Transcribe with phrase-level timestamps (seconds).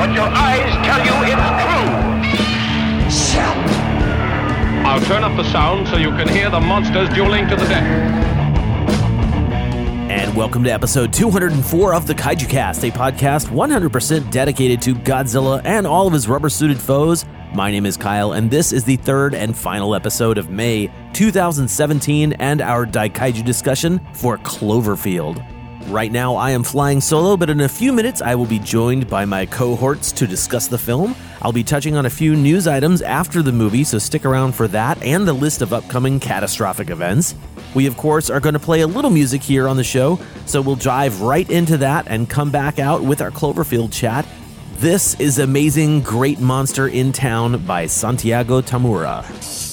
[0.00, 1.12] But your eyes tell you
[3.06, 3.42] it's true.
[4.82, 7.84] I'll turn up the sound so you can hear the monsters dueling to the death.
[10.10, 15.60] And welcome to episode 204 of the Kaiju Cast, a podcast 100% dedicated to Godzilla
[15.66, 17.26] and all of his rubber suited foes.
[17.54, 22.32] My name is Kyle, and this is the third and final episode of May 2017
[22.32, 25.59] and our Daikaiju discussion for Cloverfield.
[25.90, 29.10] Right now, I am flying solo, but in a few minutes, I will be joined
[29.10, 31.16] by my cohorts to discuss the film.
[31.42, 34.68] I'll be touching on a few news items after the movie, so stick around for
[34.68, 37.34] that and the list of upcoming catastrophic events.
[37.74, 40.62] We, of course, are going to play a little music here on the show, so
[40.62, 44.24] we'll dive right into that and come back out with our Cloverfield chat.
[44.76, 49.69] This is Amazing Great Monster in Town by Santiago Tamura.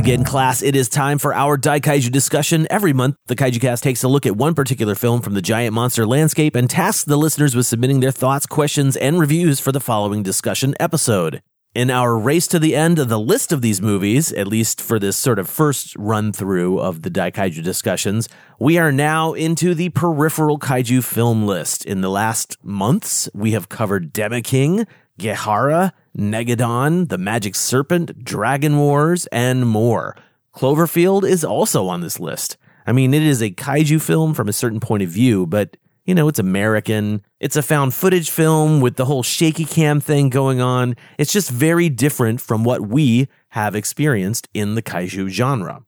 [0.00, 2.66] Again, class, it is time for our Daikaiju discussion.
[2.70, 5.74] Every month, the Kaiju Cast takes a look at one particular film from the giant
[5.74, 9.80] monster landscape and tasks the listeners with submitting their thoughts, questions, and reviews for the
[9.80, 11.42] following discussion episode.
[11.74, 14.98] In our race to the end of the list of these movies, at least for
[14.98, 18.26] this sort of first run through of the Daikaiju discussions,
[18.58, 21.84] we are now into the peripheral kaiju film list.
[21.84, 24.86] In the last months, we have covered Demi King,
[25.20, 30.16] Gehara, Negadon, The Magic Serpent, Dragon Wars, and more.
[30.54, 32.56] Cloverfield is also on this list.
[32.86, 35.76] I mean, it is a kaiju film from a certain point of view, but
[36.06, 37.22] you know, it's American.
[37.38, 40.96] It's a found footage film with the whole shaky cam thing going on.
[41.18, 45.84] It's just very different from what we have experienced in the kaiju genre.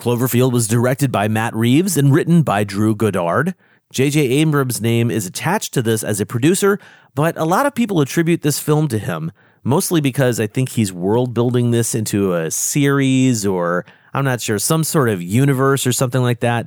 [0.00, 3.54] Cloverfield was directed by Matt Reeves and written by Drew Goddard.
[3.94, 4.20] J.J.
[4.20, 6.80] Abrams' name is attached to this as a producer,
[7.14, 9.30] but a lot of people attribute this film to him,
[9.62, 14.58] mostly because I think he's world building this into a series or I'm not sure,
[14.58, 16.66] some sort of universe or something like that.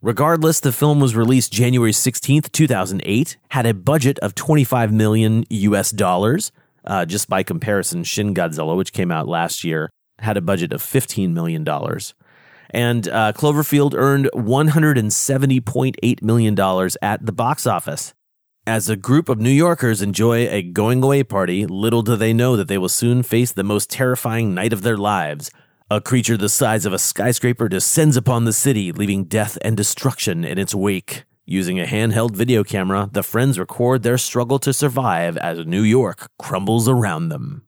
[0.00, 5.90] Regardless, the film was released January 16th, 2008, had a budget of 25 million US
[5.90, 6.52] dollars.
[6.86, 9.90] Uh, just by comparison, Shin Godzilla, which came out last year,
[10.20, 12.14] had a budget of 15 million dollars.
[12.72, 18.14] And uh, Cloverfield earned 170.8 million dollars at the box office.
[18.66, 22.56] As a group of New Yorkers enjoy a going away party, little do they know
[22.56, 25.50] that they will soon face the most terrifying night of their lives.
[25.90, 30.44] A creature the size of a skyscraper descends upon the city, leaving death and destruction
[30.44, 31.24] in its wake.
[31.44, 36.30] Using a handheld video camera, the friends record their struggle to survive as New York
[36.38, 37.66] crumbles around them.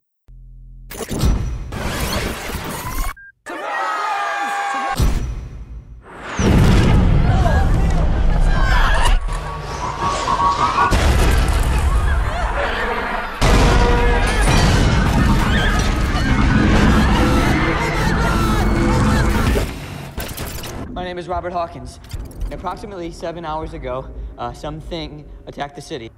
[21.14, 22.00] Name is Robert Hawkins.
[22.50, 26.10] Approximately seven hours ago, uh, something attacked the city.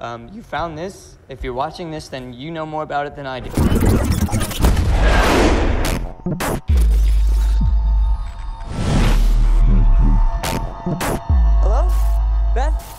[0.00, 1.16] Um, you found this.
[1.28, 3.50] If you're watching this, then you know more about it than I do.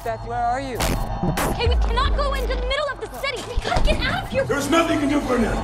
[0.04, 0.20] Beth?
[0.20, 0.78] Beth, where are you?
[1.52, 3.42] Okay, we cannot go into the middle of the city.
[3.50, 4.44] We gotta get out of here.
[4.44, 5.62] There's nothing you can do for now.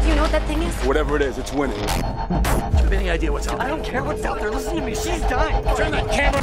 [0.00, 0.74] Do you know what that thing is?
[0.84, 1.76] Whatever it is, it's winning.
[1.76, 3.66] Do you have any idea what's out there?
[3.66, 4.50] I don't care what's out there.
[4.50, 4.94] Listen to me.
[4.94, 5.64] She's dying.
[5.76, 6.40] Turn that camera.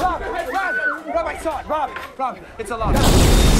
[0.00, 1.66] Rob, Rob, Rob, I saw it.
[1.66, 3.59] Rob, Rob, it's a lot.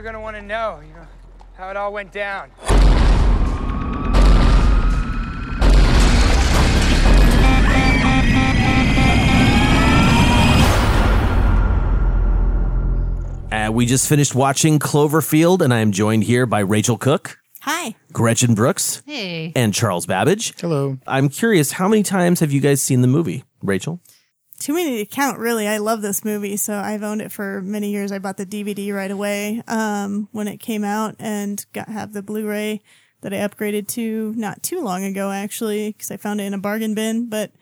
[0.00, 1.06] People are gonna want to know, you know,
[1.56, 2.50] how it all went down.
[13.52, 17.94] Uh, we just finished watching Cloverfield, and I am joined here by Rachel Cook, Hi.
[18.12, 19.52] Gretchen Brooks, Hey.
[19.54, 20.54] and Charles Babbage.
[20.58, 20.98] Hello.
[21.06, 24.00] I'm curious, how many times have you guys seen the movie, Rachel?
[24.60, 25.66] Too many to count, really.
[25.66, 28.12] I love this movie, so I've owned it for many years.
[28.12, 32.22] I bought the DVD right away um, when it came out and got have the
[32.22, 32.82] Blu-ray
[33.22, 36.58] that I upgraded to not too long ago, actually, because I found it in a
[36.58, 37.28] bargain bin.
[37.28, 37.52] But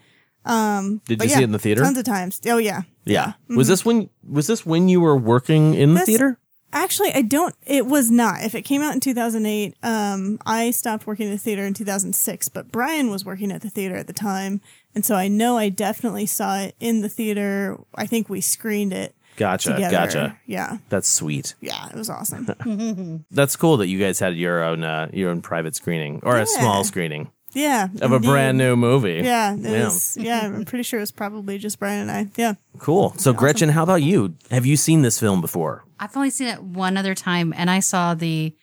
[0.44, 1.82] um, Did but you yeah, see it in the theater?
[1.82, 2.40] Tons of times.
[2.46, 2.82] Oh yeah.
[3.04, 3.34] Yeah.
[3.48, 6.38] Was this when was this when you were working in the This- theater?
[6.70, 7.54] Actually, I don't.
[7.66, 8.44] It was not.
[8.44, 12.50] If it came out in 2008, um, I stopped working in the theater in 2006.
[12.50, 14.60] But Brian was working at the theater at the time,
[14.94, 17.78] and so I know I definitely saw it in the theater.
[17.94, 19.14] I think we screened it.
[19.36, 19.72] Gotcha.
[19.74, 19.90] together.
[19.96, 20.38] Gotcha.
[20.46, 21.54] Yeah, That's sweet.
[21.60, 23.24] yeah, it was awesome.
[23.30, 26.46] That's cool that you guys had your own uh, your own private screening or a
[26.46, 29.20] small screening yeah, of a brand new movie.
[29.24, 29.84] Yeah, it Yeah.
[29.84, 30.16] was.
[30.20, 32.26] Yeah, I'm pretty sure it was probably just Brian and I.
[32.36, 32.54] Yeah.
[32.78, 33.14] Cool.
[33.16, 34.34] So Gretchen, how about you?
[34.50, 35.84] Have you seen this film before?
[36.00, 38.54] I've only seen it one other time, and I saw the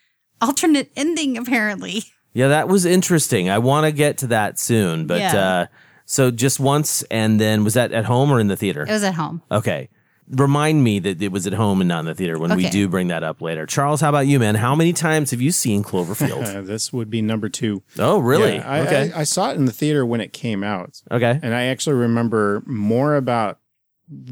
[0.41, 1.37] alternate ending.
[1.37, 3.49] Apparently, Yeah, that was interesting.
[3.49, 5.35] I want to get to that soon, but Yeah.
[5.49, 5.65] uh
[6.05, 8.83] so just once and then was that at home or in the theater?
[8.83, 9.41] it was at home.
[9.51, 9.89] Okay.
[10.27, 12.71] Remind me that it was at home and not in the theater when we Okay.
[12.71, 13.67] do bring that up later.
[13.67, 14.55] Charles, how about you, man?
[14.55, 16.55] How many times have you seen Cloverfield?
[16.55, 17.83] Uh, this would be number two.
[17.99, 18.55] oh, really?
[18.55, 19.11] Yeah, I, okay.
[19.13, 21.39] I, I saw it in the theater when it came out, okay.
[21.43, 23.59] and I actually remember more about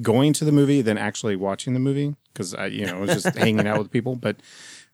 [0.01, 3.21] going to the movie than actually watching the movie because I, you know, I was
[3.23, 4.15] just hanging out with people.
[4.15, 4.37] But,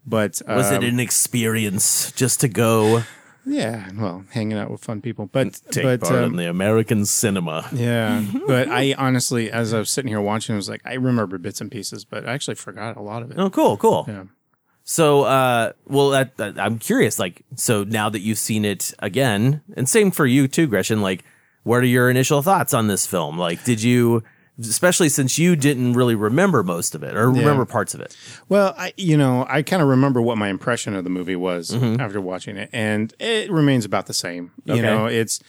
[0.05, 3.03] but Was it um, an experience just to go
[3.50, 7.06] Yeah, well, hanging out with fun people, but take but part um, in the American
[7.06, 7.68] cinema?
[7.74, 11.38] yeah, but I honestly, as I was sitting here watching, I was like, I remember
[11.38, 13.38] bits and pieces, but I actually forgot a lot of it.
[13.38, 14.06] Oh, cool, cool.
[14.08, 14.24] Yeah.
[14.84, 17.20] So, uh, well, that, that- I'm curious.
[17.20, 21.01] Like, so now that you've seen it again, and same for you too, Gretchen.
[21.01, 21.24] Like,
[21.63, 23.38] what are your initial thoughts on this film?
[23.38, 24.24] Like, did you,
[24.59, 28.15] especially since you didn't really remember most of it or remember parts of it?
[28.49, 31.73] Well, I you know I kind of remember what my impression of the movie was
[31.73, 34.51] after watching it, and it remains about the same.
[34.65, 35.39] You know, it's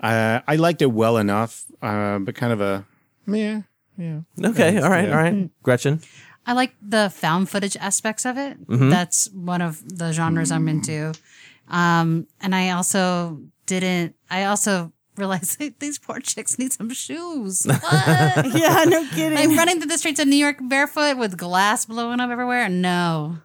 [0.00, 2.84] uh, I liked it well enough, uh, but kind of a
[3.26, 3.62] yeah,
[3.98, 4.20] yeah.
[4.44, 5.16] Okay, all right, Yeah.
[5.16, 6.00] all right, Gretchen.
[6.46, 8.66] I like the found footage aspects of it.
[8.66, 8.88] Mm-hmm.
[8.88, 11.12] That's one of the genres I'm into.
[11.68, 14.16] Um, and I also didn't.
[14.30, 17.64] I also realized these poor chicks need some shoes.
[17.68, 18.46] What?
[18.58, 19.36] Yeah, no kidding.
[19.38, 22.68] like running through the streets of New York barefoot with glass blowing up everywhere.
[22.68, 23.38] No,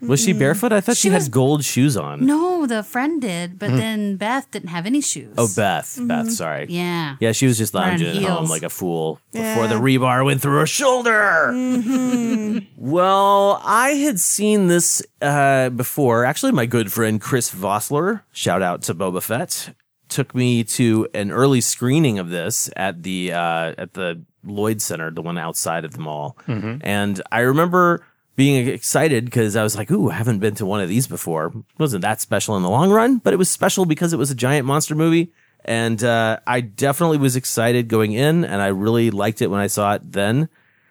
[0.00, 0.72] Was she barefoot?
[0.72, 2.24] I thought she, She was- had gold shoes on.
[2.26, 3.76] No, the friend did, but Mhm.
[3.78, 5.34] then Beth didn't have any shoes.
[5.38, 5.98] Oh, Beth.
[6.00, 6.66] Beth, sorry.
[6.68, 7.16] Yeah.
[7.18, 9.54] Yeah, she was just lounging at home like a fool Yeah.
[9.54, 11.52] before the rebar went through her shoulder.
[12.76, 16.24] Well, I had seen this uh, before.
[16.24, 19.74] Actually, my good friend Chris Vossler, shout out to Boba Fett,
[20.08, 25.10] took me to an early screening of this at the uh, at the Lloyd Center,
[25.10, 26.36] the one outside of the mall.
[26.46, 26.80] Mhm.
[26.84, 28.04] And I remember
[28.36, 31.46] being excited because I was like, "Ooh, I haven't been to one of these before."
[31.46, 34.30] It wasn't that special in the long run, but it was special because it was
[34.30, 35.32] a giant monster movie.
[35.64, 39.66] And uh, I definitely was excited going in, and I really liked it when I
[39.66, 40.48] saw it then.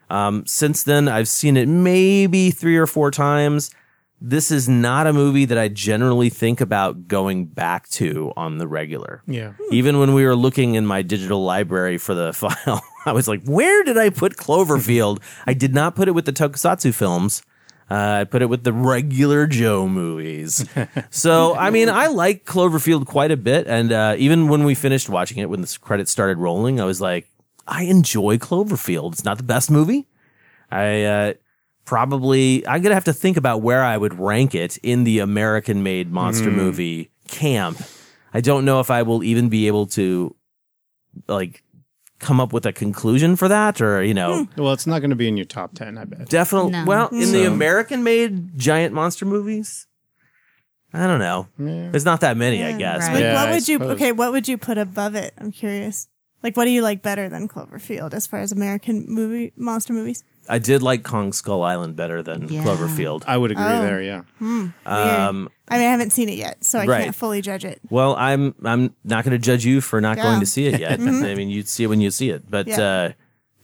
[0.10, 3.72] Um, since then, I've seen it maybe three or four times.
[4.28, 8.68] This is not a movie that I generally think about going back to on the
[8.68, 9.22] regular.
[9.28, 9.54] Yeah.
[9.70, 13.46] Even when we were looking in my digital library for the file, I was like,
[13.46, 15.22] where did I put Cloverfield?
[15.46, 17.44] I did not put it with the Tokusatsu films.
[17.92, 20.68] Uh, I put it with the regular Joe movies.
[21.12, 23.68] so, I mean, I like Cloverfield quite a bit.
[23.68, 27.00] And uh, even when we finished watching it, when the credits started rolling, I was
[27.00, 27.30] like,
[27.68, 29.14] I enjoy Cloverfield.
[29.14, 30.08] It's not the best movie.
[30.72, 31.34] I uh,
[31.86, 35.20] probably, I'm going to have to think about where I would rank it in the
[35.20, 36.56] American made monster Mm.
[36.56, 37.82] movie camp.
[38.34, 40.36] I don't know if I will even be able to
[41.28, 41.64] like
[42.20, 45.16] come up with a conclusion for that or, you know, Well, it's not going to
[45.16, 46.28] be in your top 10, I bet.
[46.30, 46.72] Definitely.
[46.72, 46.86] No.
[46.86, 49.88] Well, in the American made giant monster movies,
[50.94, 51.48] I don't know.
[51.58, 53.02] There's not that many, I guess.
[53.08, 53.80] Like, but- what would you?
[53.82, 55.34] Okay, what would you put above it?
[55.38, 56.08] I'm curious.
[56.46, 60.24] Like, what do you like better than Cloverfield as far as American movie monster movies?
[60.48, 62.64] I did like Kong Skull Island better than Yeah.
[62.64, 63.24] Cloverfield.
[63.26, 63.82] I would agree Oh.
[63.82, 64.22] there, yeah.
[64.38, 65.52] Hmm, Um, weird.
[65.70, 67.04] I mean, I haven't seen it yet, so I Right.
[67.06, 67.80] can't fully judge it.
[67.90, 70.24] well, I'm I'm not going to judge you for not Yeah.
[70.26, 71.00] going to see it yet.
[71.00, 71.26] Mhm.
[71.32, 72.44] I mean, you see it when you see it.
[72.48, 72.80] But Yeah.
[72.80, 73.10] uh,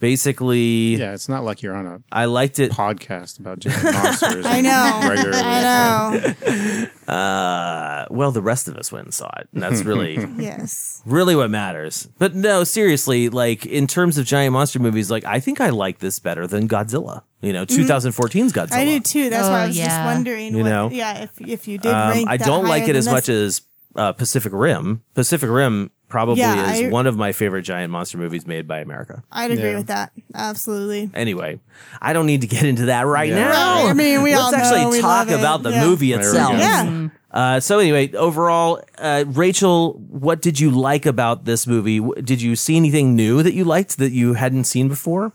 [0.02, 2.72] basically, Yeah, it's not like you're on a I liked it.
[2.72, 4.44] podcast about giant monsters.
[4.48, 5.08] I know.
[5.08, 5.40] Regularly.
[5.42, 7.12] I know.
[7.12, 11.02] Uh, well, the rest of us went and saw it, and that's really yes.
[11.06, 12.08] really what matters.
[12.18, 15.98] But no, seriously, like in terms of giant monster movies, like I think I like
[16.00, 17.22] this better than Godzilla.
[17.40, 18.66] You know, 2014's Godzilla.
[18.68, 18.74] Mm-hmm.
[18.74, 19.30] I do too.
[19.30, 20.04] That's why I Oh, was just yeah.
[20.04, 20.54] wondering.
[20.56, 20.90] You what, know?
[20.90, 23.62] yeah, if if you did Um, I don't like it as much as
[23.94, 25.02] uh, Pacific Rim.
[25.14, 28.80] Pacific Rim probably Yeah, is I- one of my favorite giant monster movies made by
[28.80, 29.22] America.
[29.32, 29.76] I'd agree Yeah.
[29.78, 30.12] with that.
[30.34, 31.10] Absolutely.
[31.14, 31.58] Anyway,
[32.02, 33.36] I don't need to get into that right Yeah.
[33.48, 33.50] now.
[33.82, 35.38] Right, I mean, we Let's all know actually we talk it.
[35.40, 35.84] about the Yeah.
[35.86, 36.52] movie There we itself.
[36.52, 36.58] go.
[36.58, 37.08] Yeah.
[37.32, 41.98] Uh, so anyway, overall, uh, Rachel, what did you like about this movie?
[42.22, 45.32] Did you see anything new that you liked that you hadn't seen before?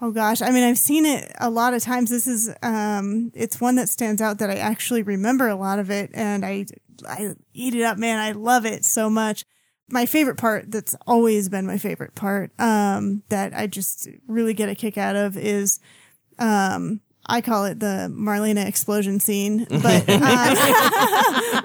[0.00, 2.08] Oh gosh, I mean, I've seen it a lot of times.
[2.10, 5.90] This is, um, it's one that stands out that I actually remember a lot of
[5.90, 6.64] it, and I,
[7.06, 8.18] I eat it up, man.
[8.18, 9.44] I love it so much.
[9.90, 14.68] My favorite part, that's always been my favorite part, um, that I just really get
[14.68, 15.78] a kick out of is,
[16.38, 20.52] um, I call it the Marlena explosion scene, but, uh,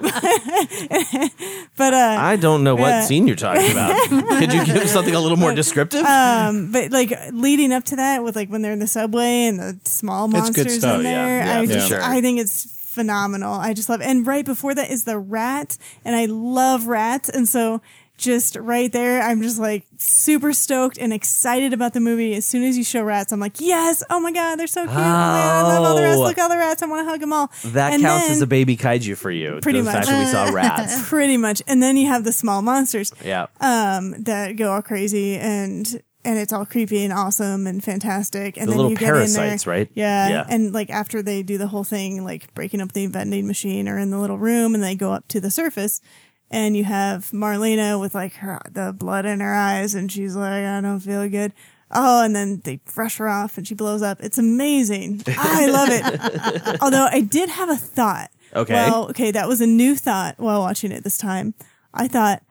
[1.76, 3.04] but, uh, I don't know what Yeah.
[3.04, 3.96] scene you're talking about.
[4.08, 6.04] Could you give something a little more descriptive?
[6.04, 9.58] um, but like leading up to that, with like when they're in the subway and
[9.58, 12.02] the small It's good monsters stuff, in there, Yeah, I just sure.
[12.02, 13.54] I think it's phenomenal.
[13.54, 14.00] I just love.
[14.02, 17.80] And right before that is the rat, and I love rats, and so
[18.20, 22.34] just right there, I'm just like super stoked and excited about the movie.
[22.34, 24.92] As soon as you show rats, I'm like, yes, oh my god, they're so cute.
[24.92, 26.16] Oh God, I love all the rats.
[26.18, 26.22] Oh.
[26.22, 26.82] Look, all the rats.
[26.82, 27.50] I want to hug them all.
[27.64, 29.58] that And counts then- as a baby kaiju for you.
[29.62, 30.06] Pretty much.
[30.06, 31.08] we saw rats.
[31.08, 33.46] Pretty much, and then you have the small monsters Yeah.
[33.60, 38.58] um, that go all crazy and and it's all creepy and awesome and fantastic.
[38.58, 39.88] And The then little you get in there, right?
[39.94, 40.44] Yeah, Yeah.
[40.50, 43.98] And like after they do the whole thing, like breaking up the vending machine or
[43.98, 46.02] in the little room, and they go up to the surface,
[46.50, 50.64] and you have Marlena with like her the blood in her eyes, and she's like,
[50.64, 51.52] I don't feel good.
[51.92, 54.22] Oh, and then they brush her off and she blows up.
[54.22, 55.22] It's amazing.
[55.28, 56.78] Ah, I love it.
[56.82, 58.30] Although I did have a thought.
[58.54, 58.74] Okay.
[58.74, 61.54] Well, okay, that was a new thought while watching it this time.
[61.92, 62.42] I thought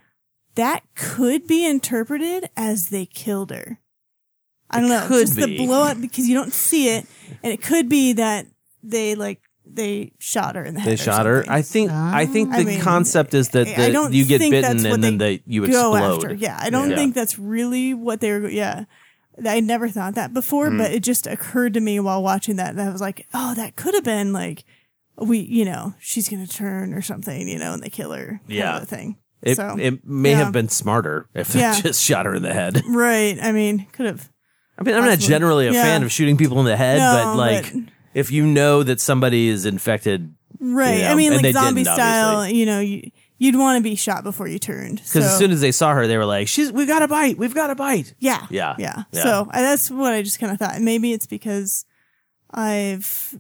[0.56, 3.80] that could be interpreted as they killed her.
[4.70, 5.06] I don't know.
[5.08, 5.58] could just be.
[5.58, 7.06] the blow up because you don't see it,
[7.42, 8.46] and it could be that
[8.84, 9.42] they like
[9.76, 10.92] they shot her in the head.
[10.92, 11.46] They shot her.
[11.48, 11.92] I think.
[11.92, 12.58] I think ah.
[12.58, 15.04] the I mean, concept is that I the, don't you get think bitten what and
[15.04, 16.16] then they you go explode.
[16.24, 16.34] after.
[16.34, 16.96] Yeah, I don't Yeah.
[16.96, 18.50] think that's really what they were.
[18.50, 18.86] Yeah,
[19.46, 20.96] I never thought that before, but mm.
[20.96, 22.76] it just occurred to me while watching that.
[22.76, 24.64] That I was like, oh, that could have been like
[25.18, 28.28] we, you know, she's gonna turn or something, you know, and they kill her.
[28.28, 28.78] kind Yeah.
[28.78, 29.18] of a thing.
[29.42, 30.38] It so it may yeah.
[30.38, 31.74] have been smarter if Yeah.
[31.74, 32.82] they just shot her in the head.
[32.90, 33.38] right.
[33.42, 34.30] I mean, could have.
[34.78, 35.28] I mean, I'm not Possibly.
[35.28, 35.84] generally a Yeah.
[35.84, 37.84] fan of shooting people in the head, No, but like but-
[38.20, 40.96] if you know that somebody is infected, Right.
[40.98, 42.38] you know, I mean, like zombie style.
[42.40, 42.60] obviously.
[42.60, 44.98] You know, you, you'd want to be shot before you turned.
[44.98, 47.08] Because So, as soon as they saw her, they were like, "She's, we've got a
[47.08, 48.76] bite, we've got a bite." yeah, Yeah.
[48.78, 49.04] yeah.
[49.12, 49.24] Yeah.
[49.24, 50.80] So I, that's what I just kind of thought.
[50.82, 51.86] Maybe it's because
[52.52, 53.38] I've,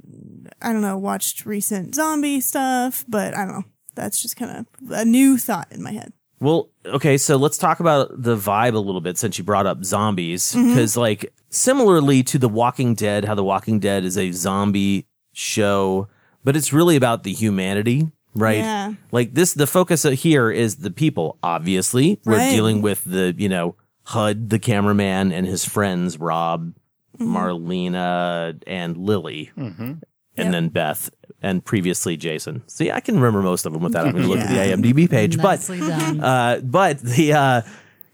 [0.61, 3.65] I don't know, watched recent zombie stuff, but I don't know.
[3.95, 6.13] That's just kind of a new thought in my head.
[6.39, 9.83] Well, okay, so let's talk about the vibe a little bit since you brought up
[9.83, 10.53] zombies.
[10.55, 16.07] Because, like, similarly to The Walking Dead, how The Walking Dead is a zombie show,
[16.43, 18.57] but it's really about the humanity, right?
[18.59, 18.93] Yeah.
[19.11, 22.19] Like, this, the focus here is the people, obviously.
[22.25, 22.51] We're Right.
[22.51, 26.73] dealing with the, you know, HUD, the cameraman, and his friends, Rob,
[27.19, 27.27] Mhm.
[27.27, 29.51] Marlena, and Lily.
[29.57, 29.93] Mm-hmm.
[30.37, 31.09] And then Beth,
[31.41, 32.63] and previously Jason.
[32.67, 34.55] See, I can remember most of them without having to look at the
[34.93, 35.37] IMDb page.
[35.37, 36.19] Nicely but done.
[36.23, 37.61] uh, but the uh,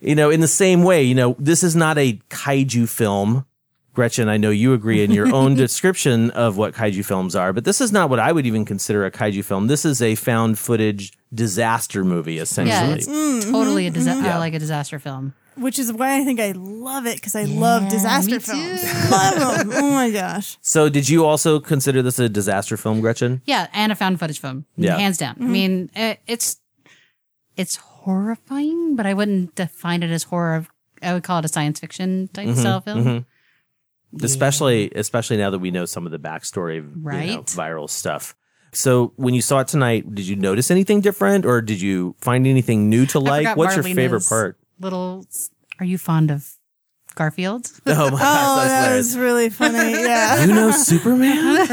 [0.02, 3.46] you know, in the same way, you know, this is not a kaiju film.
[3.94, 7.64] Gretchen, I know you agree in your own description of what kaiju films are, but
[7.64, 9.68] this is not what I would even consider a kaiju film.
[9.68, 12.90] This is a found footage disaster movie, essentially.
[12.90, 14.24] Yeah, it's Mm, totally a disaster.
[14.24, 14.32] mhm.
[14.34, 15.34] I like a disaster film.
[15.58, 18.84] Which is why I think I love it because I love disaster films.
[19.12, 19.72] love them.
[19.74, 20.58] Oh my gosh.
[20.62, 23.42] so, did you also consider this a disaster film, Gretchen?
[23.46, 24.66] Yeah, and a found footage film.
[24.76, 24.98] Yeah.
[24.98, 25.36] hands down.
[25.40, 25.50] I Mhm.
[25.50, 26.58] mean, it, it's
[27.56, 30.68] it's horrifying, but I wouldn't define it as horror.
[31.02, 33.04] I would call it a science fiction type Mhm, style film.
[33.06, 33.26] mhm.
[34.24, 37.46] Especially, especially now that we know some of the backstory of you know, Right.
[37.46, 38.36] viral stuff.
[38.76, 42.46] So, when you saw it tonight, did you notice anything different, or did you find
[42.46, 43.44] anything new to I like?
[43.46, 44.58] forgot What's your favorite part?
[44.80, 45.26] Little.
[45.80, 46.52] Are you fond of
[47.16, 47.72] Garfield?
[47.88, 49.92] Oh my Oh, gosh, that's oh, that was really funny.
[49.92, 50.46] Yeah.
[50.46, 51.68] You know Superman?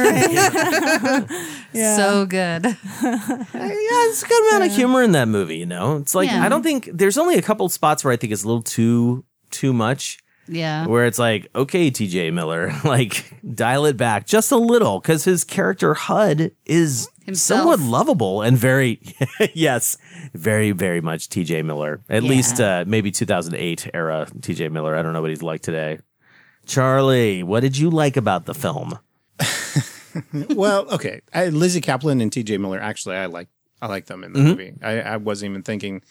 [1.72, 1.96] Yeah.
[1.96, 2.66] So good.
[2.66, 5.56] Uh, yeah, it's a good amount of humor in that movie.
[5.56, 6.42] You know, it's like Yeah.
[6.44, 9.24] I don't think there's only a couple spots where I think it's a little too
[9.50, 10.18] too much.
[10.48, 10.86] Yeah.
[10.86, 12.30] Where it's like, okay, T.J.
[12.32, 17.60] Miller, like dial it back just a little because his character HUD is Himself.
[17.60, 19.00] somewhat lovable and very,
[19.54, 19.96] yes,
[20.34, 21.62] very very much T.J.
[21.62, 22.00] Miller.
[22.08, 22.28] At Yeah.
[22.28, 24.68] least uh, maybe 2008 era T.J.
[24.70, 24.96] Miller.
[24.96, 25.98] I don't know what he's like today.
[26.66, 28.98] Charlie, what did you like about the film?
[30.50, 31.20] well, okay.
[31.32, 32.58] I, Lizzy Caplan and T.J.
[32.58, 32.80] Miller.
[32.80, 33.48] Actually, I like
[33.80, 34.44] I like them in the Mhm.
[34.44, 34.74] movie.
[34.82, 36.02] I, I wasn't even thinking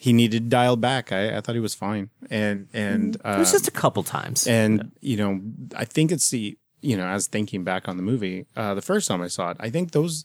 [0.00, 1.10] he needed dialed back.
[1.12, 4.46] I, I thought he was fine, and and uh, it was just a couple times.
[4.46, 5.40] and you know,
[5.76, 9.08] I think it's the you know, as thinking back on the movie, uh, the first
[9.08, 10.24] time I saw it, I think those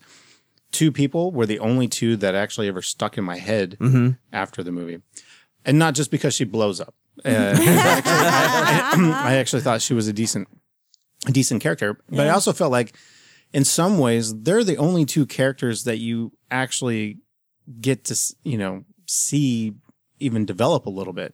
[0.71, 4.17] two people were the only two that actually ever stuck in my head Mhm.
[4.31, 5.01] after the movie,
[5.65, 6.93] and not just because she blows up.
[7.25, 10.47] Uh, actually, I, I actually thought she was a decent,
[11.27, 12.95] a decent character, but I also felt like,
[13.53, 17.17] in some ways, they're the only two characters that you actually
[17.81, 19.73] get to, you know, see
[20.19, 21.33] even develop a little bit.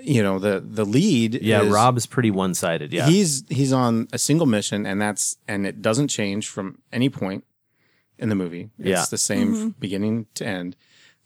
[0.00, 2.92] You know, the the lead, Yeah, is- Rob is pretty one sided.
[2.92, 7.08] Yeah, He's he's on a single mission, and that's and it doesn't change from any
[7.10, 7.44] point
[8.18, 8.70] in the movie.
[8.78, 9.04] It's Yeah.
[9.10, 9.74] the same Mhm.
[9.78, 10.76] beginning to end.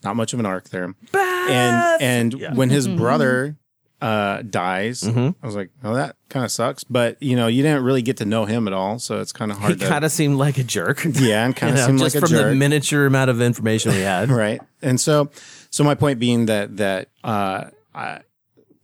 [0.05, 0.95] Not much of an arc there.
[1.14, 2.55] And and Yeah.
[2.55, 3.57] when his brother
[4.02, 5.35] uh dies, Mhm.
[5.42, 6.85] I was like, oh, that kind of sucks.
[6.85, 9.50] But you know, you didn't really get to know him at all, so it's kind
[9.50, 9.80] of hard.
[9.80, 11.04] He kind of seemed like a jerk.
[11.14, 14.00] yeah, and kind of seemed just like a from the miniature amount of information we
[14.00, 14.28] had.
[14.44, 15.30] right and so
[15.70, 18.20] so my point being that that uh I,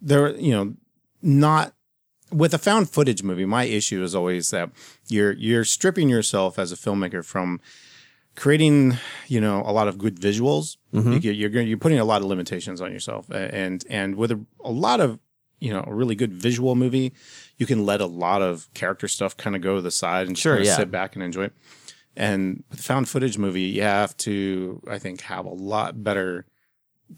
[0.01, 0.75] there you know
[1.21, 1.75] not
[2.31, 4.71] with a found footage movie my issue is always that
[5.09, 7.61] you're you're stripping yourself as a filmmaker from
[8.35, 8.97] creating
[9.29, 11.23] you know a lot of good visuals Mhm.
[11.23, 14.71] you, you're you're putting a lot of limitations on yourself and and with a, a
[14.71, 15.19] lot of
[15.61, 17.13] you know a really good visual movie
[17.59, 20.37] you can let a lot of character stuff kind of go to the side and
[20.37, 20.77] just Sure, kinda yeah.
[20.77, 21.53] sit back and enjoy it
[22.17, 26.45] and with the found footage movie, you have to, I think, have a lot better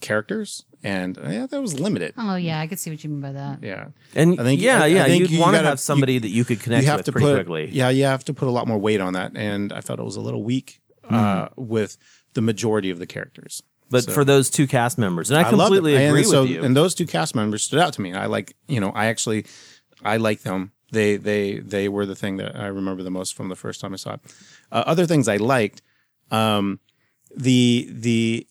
[0.00, 2.14] characters, and yeah, that was limited.
[2.16, 3.58] Oh yeah, I could see what you mean by that.
[3.62, 6.28] Yeah, And I think- yeah, I- I think you'd you want to have somebody that
[6.28, 7.70] you could connect you have with to pretty put, quickly.
[7.72, 10.04] Yeah, you have to put a lot more weight on that, and I felt it
[10.04, 11.14] was a little weak Mm.
[11.14, 11.96] uh, with
[12.34, 13.62] the majority of the characters.
[13.90, 15.56] But So- for those two cast members, and I, loved it.
[15.58, 16.62] completely And agree so- with you.
[16.64, 18.12] And those two cast members stood out to me.
[18.14, 19.44] I like, you know, I actually,
[20.02, 20.72] I like them.
[20.92, 23.92] They, they, they were the thing that I remember the most from the first time
[23.92, 24.20] I saw it.
[24.72, 25.82] Uh, other things I liked,
[26.30, 26.80] um,
[27.36, 28.46] the, the,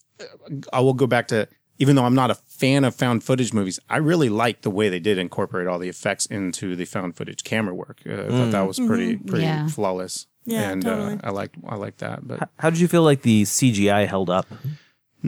[0.72, 1.48] I will go back to,
[1.80, 4.90] even though I'm not a fan of found footage movies, I really liked the way
[4.90, 8.02] they did incorporate all the effects into the found footage camera work.
[8.08, 9.28] Uh, I thought that was pretty, Mhm.
[9.28, 9.68] pretty Yeah.
[9.68, 10.28] flawless.
[10.46, 11.14] Yeah, and totally.
[11.16, 12.28] uh, I like I liked that.
[12.28, 14.48] But How did you feel like the CGI held up?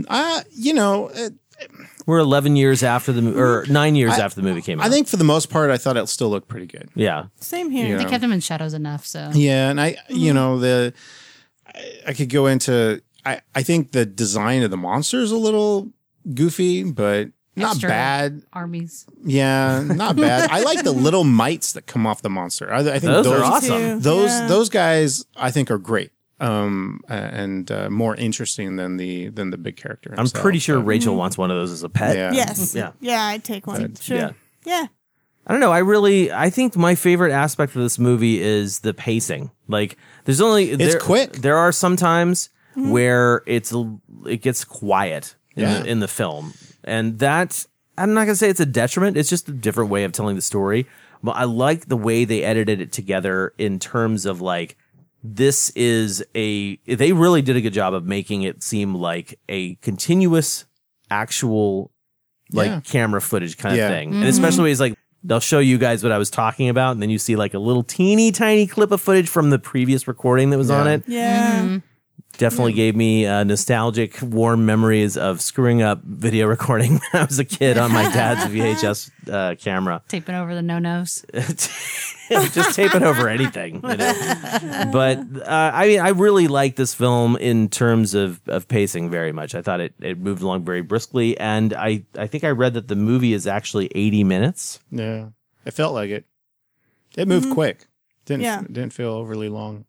[0.08, 1.34] uh, you know, it,
[2.06, 4.88] We're 11 years after the movie, or nine years I- after the movie came out.
[4.88, 6.90] I think for the most part, I thought it still looked pretty good.
[6.96, 7.26] yeah.
[7.40, 7.88] Same here.
[7.88, 7.98] Yeah.
[7.98, 10.16] They kept them in shadows enough, so Yeah, and I, Mm-hmm.
[10.16, 10.94] you know, the
[11.68, 13.02] I, I could go into.
[13.26, 15.90] I I think the design of the monster is a little
[16.34, 18.42] goofy, but not Extra bad.
[18.54, 19.06] armies.
[19.24, 20.50] Yeah, not bad.
[20.52, 22.72] I like the little mites that come off the monster.
[22.74, 24.00] I, I think Those those are awesome.
[24.02, 24.48] Those Yeah.
[24.48, 26.12] those guys I think are great.
[26.40, 30.14] Um uh, and uh, more interesting than the than the big character.
[30.18, 32.18] I'm pretty sure but- Rachel wants one of those as a pet.
[32.18, 32.34] Yeah.
[32.34, 32.76] Yes.
[32.76, 32.92] Yeah.
[33.00, 33.82] Yeah, I'd take one.
[33.94, 34.18] But, sure.
[34.18, 34.32] yeah.
[34.66, 34.88] Yeah.
[35.48, 35.72] I don't know.
[35.72, 39.52] I really, I think my favorite aspect of this movie is the pacing.
[39.68, 41.34] Like, there's only It's there, quick.
[41.34, 43.72] There are some times where it's
[44.26, 45.80] it gets quiet in, Yeah.
[45.84, 46.54] the, in the film,
[46.86, 47.66] and that
[47.98, 49.18] I'm not gonna say it's a detriment.
[49.18, 50.86] It's just a different way of telling the story.
[51.24, 54.78] But I like the way they edited it together in terms of like
[55.24, 59.76] this is a they really did a good job of making it seem like a
[59.76, 60.66] continuous
[61.10, 61.92] actual
[62.52, 62.80] like Yeah.
[62.82, 63.88] camera footage kind Yeah.
[63.88, 64.10] of thing.
[64.10, 64.28] And mm-hmm.
[64.30, 67.18] especially it's like they'll show you guys what I was talking about and then you
[67.18, 70.70] see like a little teeny tiny clip of footage from the previous recording that was
[70.70, 70.94] on Yeah.
[70.94, 71.04] it.
[71.08, 71.62] Yeah.
[71.62, 71.78] Mm-hmm.
[72.38, 77.40] Definitely gave me uh, nostalgic warm memories of screwing up video recording when I was
[77.40, 80.02] a kid on my dad's VHS uh, camera.
[80.10, 81.26] Taping over the no nos.
[81.34, 83.76] just taping over anything.
[83.76, 84.90] You know?
[84.92, 89.32] But uh, I mean, I really like this film in terms of, of pacing very
[89.32, 89.56] much.
[89.56, 92.90] I thought it, it moved along very briskly, and I, I think I read that
[92.90, 94.80] the movie is actually eighty minutes.
[94.92, 95.30] Yeah,
[95.64, 96.26] it felt like it.
[97.18, 97.88] It moved quick.
[98.26, 98.62] Didn't Yeah.
[98.62, 99.86] didn't feel overly long,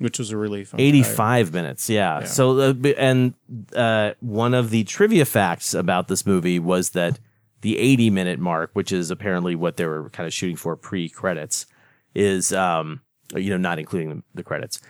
[0.00, 0.74] which was a relief.
[0.74, 1.52] I'm Eighty tired.
[1.52, 2.20] minutes, yeah.
[2.20, 2.26] Yeah.
[2.26, 3.34] So uh, and
[3.76, 7.20] uh, one of the trivia facts about this movie was that
[7.60, 11.08] the eighty minute mark, which is apparently what they were kind of shooting for pre
[11.08, 11.66] credits,
[12.14, 13.00] is um
[13.36, 14.80] you know not including the, the credits.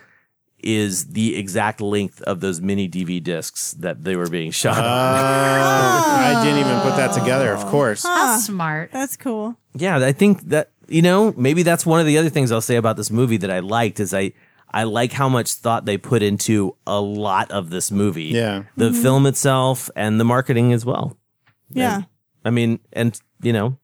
[0.63, 4.83] Is the exact length of those mini DV discs that they were being shot on.
[4.85, 7.51] I didn't even put that together.
[7.51, 8.03] Of course.
[8.03, 8.91] How smart.
[8.91, 9.55] That's cool.
[9.73, 12.75] Yeah, I think that you know maybe that's one of the other things I'll say
[12.75, 14.33] about this movie that I liked is I
[14.71, 18.25] I like how much thought they put into a lot of this movie.
[18.25, 18.63] Yeah.
[18.77, 21.17] the film itself and the marketing as well.
[21.69, 22.03] Yeah.
[22.45, 23.77] I mean, and you know,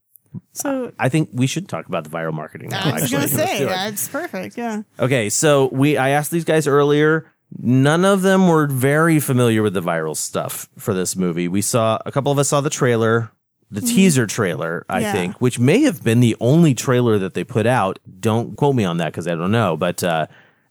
[0.54, 2.70] So I think we should talk about the viral marketing.
[2.70, 3.70] Now, I was gonna say do it.
[3.70, 4.58] that's perfect.
[4.58, 4.84] Yeah.
[5.00, 7.32] Okay, so we I asked these guys earlier.
[7.58, 11.48] None of them were very familiar with the viral stuff for this movie.
[11.48, 13.32] We saw a couple of us saw the trailer,
[13.72, 15.12] the teaser trailer, I Yeah.
[15.14, 18.00] think, which may have been the only trailer that they put out.
[18.20, 20.28] Don't quote me on that because I don't know, but uh,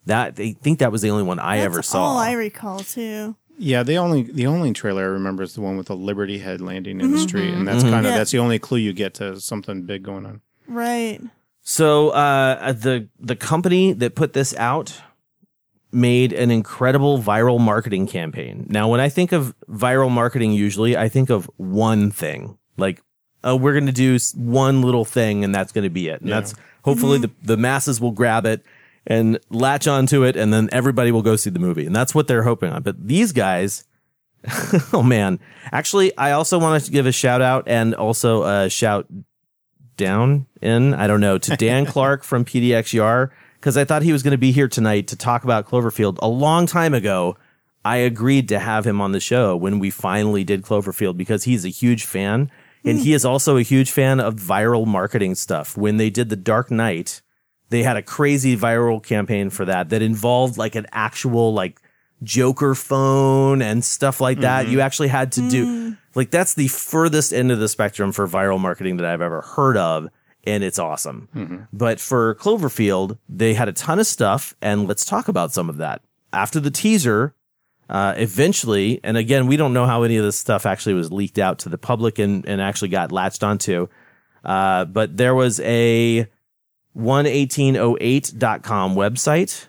[0.07, 2.03] that they think that was the only one I ever That's saw.
[2.05, 3.37] all I recall too.
[3.59, 6.61] Yeah, the only the only trailer I remember is the one with the Liberty Head
[6.61, 7.91] landing in the street, and that's Mhm.
[7.91, 8.19] kind of Yeah.
[8.19, 10.41] that's the only clue you get to something big going on.
[10.69, 11.21] Right.
[11.63, 15.01] So uh, the the company that put this out
[15.93, 18.67] made an incredible viral marketing campaign.
[18.69, 23.01] Now, when I think of viral marketing, usually I think of one thing, like
[23.45, 26.21] oh, we're going to do one little thing, and that's going to be it.
[26.21, 26.37] And Yeah.
[26.41, 28.63] that's hopefully the the masses will grab it
[29.07, 32.29] and latch onto it, and then everybody will go see the movie, and that's what
[32.29, 32.83] they're hoping on.
[32.83, 33.85] But these guys.
[34.93, 35.41] oh man.
[35.73, 39.09] Actually, I also wanted to give a shout out and also a shout
[39.97, 44.23] down in, I don't know, to Dan Clark from PDXR because I thought he was
[44.23, 46.19] going to be here tonight to talk about Cloverfield.
[46.21, 47.37] A long time ago,
[47.85, 51.65] I agreed to have him on the show when we finally did Cloverfield because he's
[51.65, 52.51] a huge fan
[52.85, 53.05] and hmm.
[53.05, 55.77] he is also a huge fan of viral marketing stuff.
[55.77, 57.23] When they did The Dark Knight,
[57.69, 61.81] they had a crazy viral campaign for that that involved like an actual like
[62.23, 64.69] Joker phone and stuff like that.
[64.69, 68.59] You actually had to do like that's the furthest end of the spectrum for viral
[68.59, 70.09] marketing that I've ever heard of.
[70.45, 71.29] And it's awesome.
[71.73, 74.55] But for Cloverfield, they had a ton of stuff.
[74.63, 76.03] And let's talk about some of that.
[76.33, 77.35] After the teaser,
[77.91, 81.39] uh, eventually, and again, we don't know how any of this stuff actually was leaked
[81.39, 83.89] out to the public and, and actually got latched onto.
[84.45, 86.29] Uh, but there was a
[86.97, 89.67] 11808.com website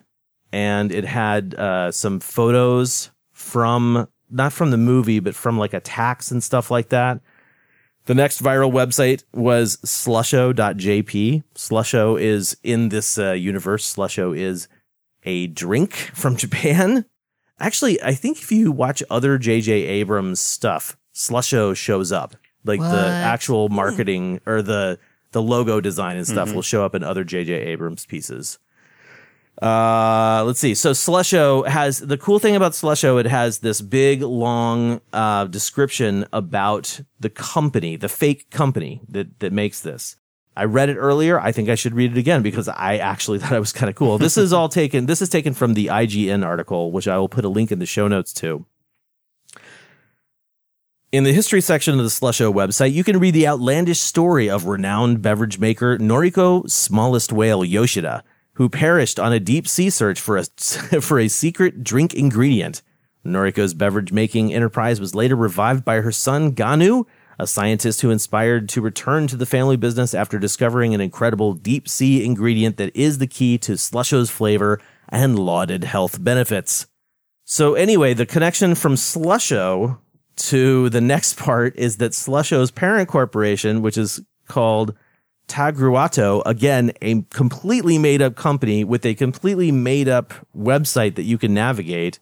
[0.51, 6.31] and it had uh, some photos from not from the movie, but from like attacks
[6.31, 7.21] and stuff like that.
[8.05, 11.43] The next viral website was slusho.jp.
[11.55, 13.93] Slusho is in this uh, universe.
[13.95, 14.67] Slusho is
[15.23, 17.05] a drink from Japan.
[17.59, 19.71] Actually, I think if you watch other J.J.
[19.73, 22.35] Abrams stuff, Slusho shows up.
[22.63, 22.91] Like What?
[22.91, 24.99] the actual marketing or the
[25.37, 27.53] the logo design and stuff will show up in other J.J.
[27.53, 28.57] Abrams pieces.
[29.61, 30.73] Uh, let's see.
[30.73, 33.19] So Slusho has the cool thing about Slusho.
[33.19, 39.53] It has this big, long uh, description about the company, the fake company that that
[39.53, 40.15] makes this.
[40.55, 41.39] I read it earlier.
[41.39, 43.95] I think I should read it again because I actually thought it was kind of
[43.95, 44.17] cool.
[44.17, 45.05] This is all taken.
[45.05, 47.85] This is taken from the IGN article, which I will put a link in the
[47.85, 48.65] show notes to.
[51.17, 54.67] In the history section of the Slusho website, you can read the outlandish story of
[54.67, 60.37] renowned beverage maker Noriko Smallest Whale Yoshida, who perished on a deep sea search for
[60.37, 60.43] a,
[61.01, 62.83] for a secret drink ingredient.
[63.25, 67.07] Noriko's beverage making enterprise was later revived by her son Ganu,
[67.39, 71.89] a scientist who inspired to return to the family business after discovering an incredible deep
[71.89, 76.85] sea ingredient that is the key to Slusho's flavor and lauded health benefits.
[77.43, 79.97] So anyway, the connection from Slusho
[80.37, 84.95] to the next part is that Slusho's parent corporation, which is called
[85.47, 86.41] Tagruato.
[86.45, 91.53] Again, a completely made up company with a completely made up website that you can
[91.53, 92.19] navigate.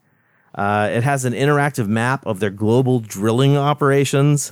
[0.54, 4.52] Uh, it has an interactive map of their global drilling operations.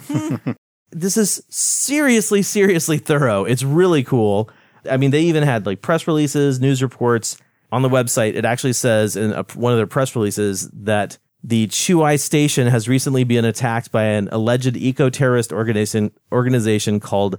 [0.92, 3.46] this is seriously, seriously thorough.
[3.46, 4.50] It's really cool.
[4.90, 7.38] I mean, they even had like press releases, news reports
[7.72, 8.36] on the website.
[8.36, 12.88] It actually says in a, one of their press releases that the Chuai station has
[12.88, 17.38] recently been attacked by an alleged eco-terrorist organization organization called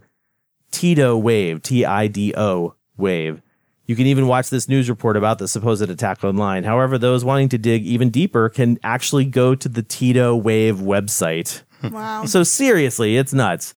[0.70, 3.40] Tido Wave, T I D O Wave.
[3.86, 6.64] You can even watch this news report about the supposed attack online.
[6.64, 11.62] However, those wanting to dig even deeper can actually go to the Tido Wave website.
[11.90, 12.24] Wow.
[12.24, 13.74] So seriously, it's nuts.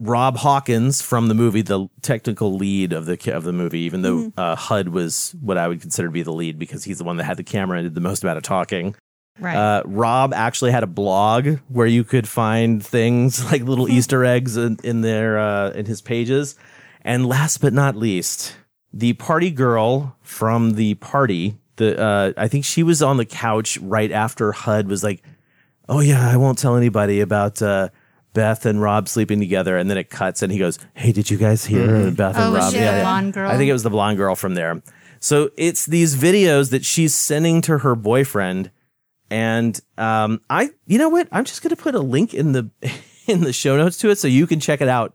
[0.00, 4.32] Rob Hawkins from the movie, the technical lead of the of the movie, even though
[4.36, 7.18] uh, HUD was what I would consider to be the lead because he's the one
[7.18, 8.96] that had the camera and did the most amount of talking.
[9.38, 9.56] Right.
[9.56, 14.56] Uh, Rob actually had a blog where you could find things like little Easter eggs
[14.56, 16.56] in, in their uh, in his pages.
[17.02, 18.56] And last but not least,
[18.92, 21.58] the party girl from the party.
[21.76, 25.22] The uh, I think she was on the couch right after HUD was like,
[25.88, 27.90] "Oh yeah, I won't tell anybody about uh,
[28.32, 31.36] Beth and Rob sleeping together." And then it cuts, and he goes, "Hey, did you
[31.36, 33.50] guys hear Beth Oh, and Rob?" yeah, blonde girl?
[33.50, 34.82] I think it was the blonde girl from there.
[35.20, 38.70] So it's these videos that she's sending to her boyfriend,
[39.30, 41.28] and um, I, you know what?
[41.32, 42.70] I'm just gonna put a link in the
[43.26, 45.14] in the show notes to it so you can check it out.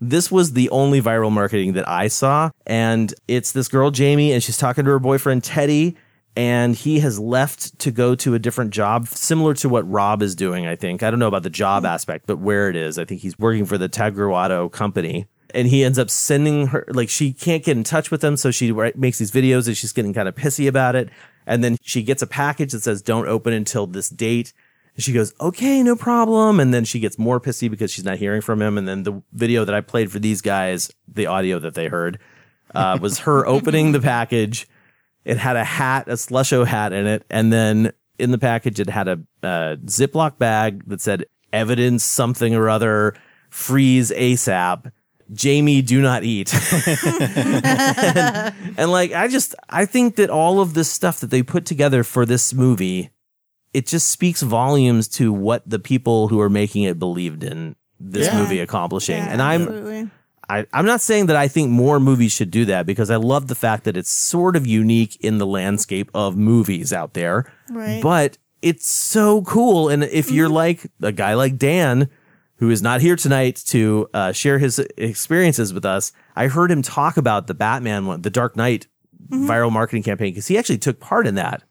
[0.00, 4.42] This was the only viral marketing that I saw, and it's this girl Jamie, and
[4.42, 5.96] she's talking to her boyfriend Teddy,
[6.36, 10.34] and he has left to go to a different job, similar to what Rob is
[10.34, 10.66] doing.
[10.66, 13.22] I think I don't know about the job aspect, but where it is, I think
[13.22, 17.64] he's working for the Tagruato company, and he ends up sending her like she can't
[17.64, 20.34] get in touch with him, so she makes these videos, and she's getting kind of
[20.34, 21.08] pissy about it,
[21.46, 24.52] and then she gets a package that says "Don't open until this date."
[24.96, 26.58] And she goes, okay, no problem.
[26.58, 28.78] And then she gets more pissy because she's not hearing from him.
[28.78, 32.18] And then the video that I played for these guys, the audio that they heard,
[32.74, 34.66] uh, was her opening the package.
[35.26, 37.26] It had a hat, a slusho hat in it.
[37.28, 42.54] And then in the package, it had a, uh Ziploc bag that said evidence something
[42.54, 43.14] or other,
[43.50, 44.90] freeze ASAP.
[45.32, 46.54] Jamie, do not eat.
[46.86, 51.66] and, and like, I just, I think that all of this stuff that they put
[51.66, 53.10] together for this movie
[53.76, 58.26] it just speaks volumes to what the people who are making it believed in this
[58.26, 58.38] Yeah.
[58.38, 59.18] movie accomplishing.
[59.18, 60.10] Yeah, and I'm absolutely.
[60.48, 63.48] I, I'm not saying that I think more movies should do that because I love
[63.48, 67.52] the fact that it's sort of unique in the landscape of movies out there.
[67.68, 68.00] Right.
[68.02, 69.90] But it's so cool.
[69.90, 70.54] And if you're mm-hmm.
[70.54, 72.08] like a guy like Dan,
[72.56, 76.82] who is not here tonight to uh, share his experiences with us, I heard him
[76.82, 78.86] talk about the Batman one, the Dark Knight
[79.30, 81.62] viral marketing campaign, because he actually took part in that.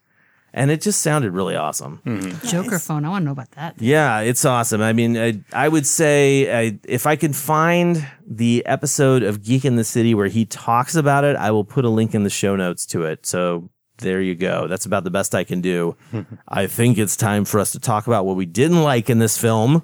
[0.54, 2.00] And it just sounded really awesome.
[2.46, 3.04] Joker phone.
[3.04, 3.76] I want to know about that.
[3.78, 4.82] Yeah, it's awesome.
[4.82, 9.66] I mean, I, I would say I, if I can find the episode of Geek
[9.66, 12.30] in the City where he talks about it, I will put a link in the
[12.30, 13.26] show notes to it.
[13.26, 14.70] So there you go.
[14.70, 15.98] That's about the best I can do.
[16.48, 19.38] I think it's time for us to talk about what we didn't like in this
[19.38, 19.84] film.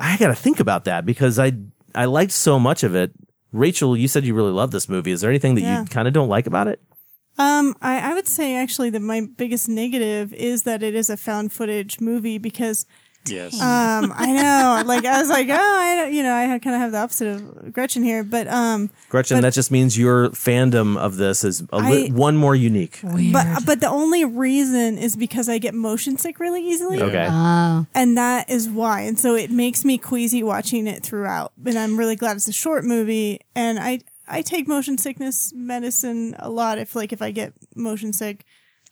[0.00, 1.52] I got to think about that because I
[1.94, 3.12] I liked so much of it.
[3.52, 5.10] Rachel, you said you really love this movie.
[5.12, 5.80] Is there anything that Yeah.
[5.80, 6.80] you kind of don't like about it?
[7.38, 11.16] Um, I, I would say actually that my biggest negative is that it is a
[11.16, 12.84] found footage movie because
[13.26, 13.54] Yes.
[13.60, 16.80] um I know like I was like oh I don't you know I kind of
[16.82, 20.96] have the opposite of Gretchen here but um Gretchen, But- that just means your fandom
[20.96, 22.98] of this is a li- I- one more unique.
[23.32, 27.28] but but the only reason is because I get motion sick really easily Okay.
[27.30, 27.86] Oh.
[27.94, 31.96] and that is why and so it makes me queasy watching it throughout and I'm
[31.96, 36.78] really glad it's a short movie and I I take motion sickness medicine a lot
[36.78, 38.44] if like if I get motion sick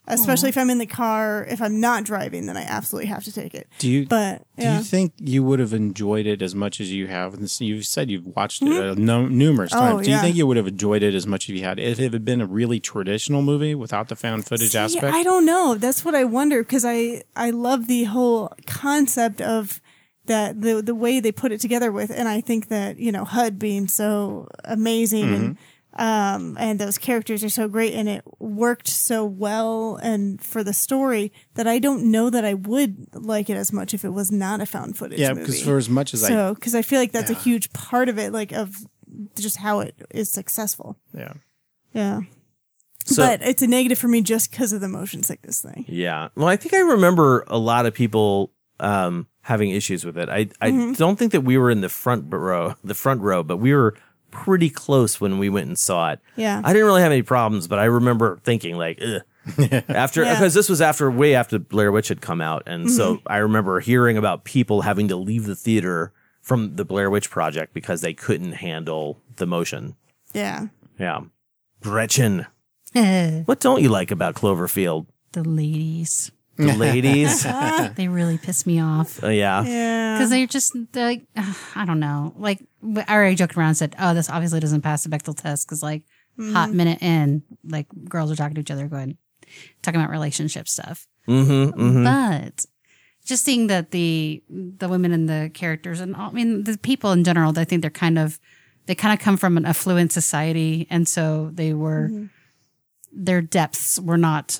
[0.07, 3.31] especially if I'm in the car if I'm not driving then I absolutely have to
[3.31, 4.05] take it Do you?
[4.07, 7.33] but Do yeah you think you would have enjoyed it as much as you have?
[7.35, 10.03] And You've said you've watched it uh, no, numerous Oh, times.
[10.05, 10.21] Do you yeah.
[10.21, 12.41] think you would have enjoyed it as much if you had if it had been
[12.41, 15.13] a really traditional movie without the found footage See, aspect?
[15.13, 15.75] I don't know.
[15.75, 19.79] That's what I wonder because I I love the whole concept of
[20.25, 23.25] that the the way they put it together with, and I think that you know
[23.25, 25.57] HUD being so amazing and
[25.97, 30.73] um and those characters are so great and it worked so well and for the
[30.73, 34.31] story that I don't know that I would like it as much if it was
[34.31, 37.11] not a found footage yeah, because for as much as so because I feel like
[37.11, 38.75] that's a huge part of it, like of
[39.37, 40.97] just how it is successful.
[41.13, 41.33] Yeah.
[41.93, 42.21] Yeah.
[43.05, 45.83] So- but it's a negative for me just because of the motion sickness thing.
[45.89, 46.29] Yeah.
[46.35, 50.29] Well, I think I remember a lot of people um, having issues with it.
[50.29, 50.97] I I Mhm.
[50.97, 53.95] don't think that we were in the front row, the front row, but we were
[54.31, 56.19] pretty close when we went and saw it.
[56.35, 56.61] Yeah.
[56.63, 59.21] I didn't really have any problems, but I remember thinking like, Ugh.
[59.89, 60.35] after Yeah.
[60.35, 63.21] because this was after way after Blair Witch had come out, and so Mhm.
[63.27, 67.73] I remember hearing about people having to leave the theater from the Blair Witch Project
[67.73, 69.95] because they couldn't handle the motion.
[70.33, 70.67] Yeah.
[70.99, 71.21] Yeah.
[71.81, 72.45] Gretchen,
[73.45, 75.07] what don't you like about Cloverfield?
[75.33, 76.31] the ladies.
[76.67, 77.43] The ladies?
[77.95, 79.23] they really piss me off.
[79.23, 79.63] Uh, yeah.
[79.63, 80.17] Yeah.
[80.17, 81.23] Because they're just they're like,
[81.75, 82.33] I don't know.
[82.37, 82.59] Like
[83.07, 85.81] I already joked around and said, oh, this obviously doesn't pass the Bechdel test because
[85.83, 86.03] like
[86.39, 86.73] hot Mhm.
[86.73, 89.17] minute in, like girls are talking to each other, going
[89.81, 91.07] talking about relationship stuff.
[91.27, 91.79] Mm-hmm.
[91.79, 92.03] mm-hmm.
[92.03, 92.65] But
[93.25, 97.11] just seeing that the the women and the characters and all, I mean the people
[97.11, 98.39] in general, I think they're kind of
[98.87, 102.25] they kind of come from an affluent society, and so they were Mm-hmm.
[103.25, 104.59] their depths were not.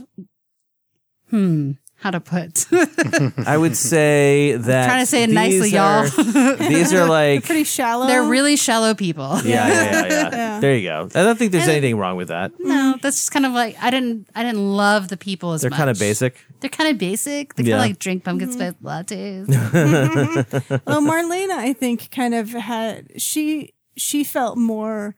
[1.30, 1.72] Hmm.
[2.02, 2.66] How to put?
[3.48, 4.84] I would say that.
[4.84, 6.56] I'm trying to say it nicely, are- y'all.
[6.56, 7.46] these are like.
[7.46, 8.08] pretty shallow.
[8.08, 9.40] They're really shallow people.
[9.44, 10.30] Yeah, yeah, yeah, yeah.
[10.32, 10.60] Yeah.
[10.62, 11.10] There you go.
[11.14, 12.54] I don't think there's anything wrong with that.
[12.60, 15.70] No, that's just kind of like I didn't I didn't love the people as They're
[15.70, 15.78] much.
[15.78, 16.38] kind of basic.
[16.60, 17.54] They're kind of basic.
[17.54, 17.78] They Yeah.
[17.78, 18.60] kind of like drink pumpkin mm-hmm.
[18.60, 19.48] spice lattes.
[20.88, 25.16] well, Marlena, I think, kind of had she she felt more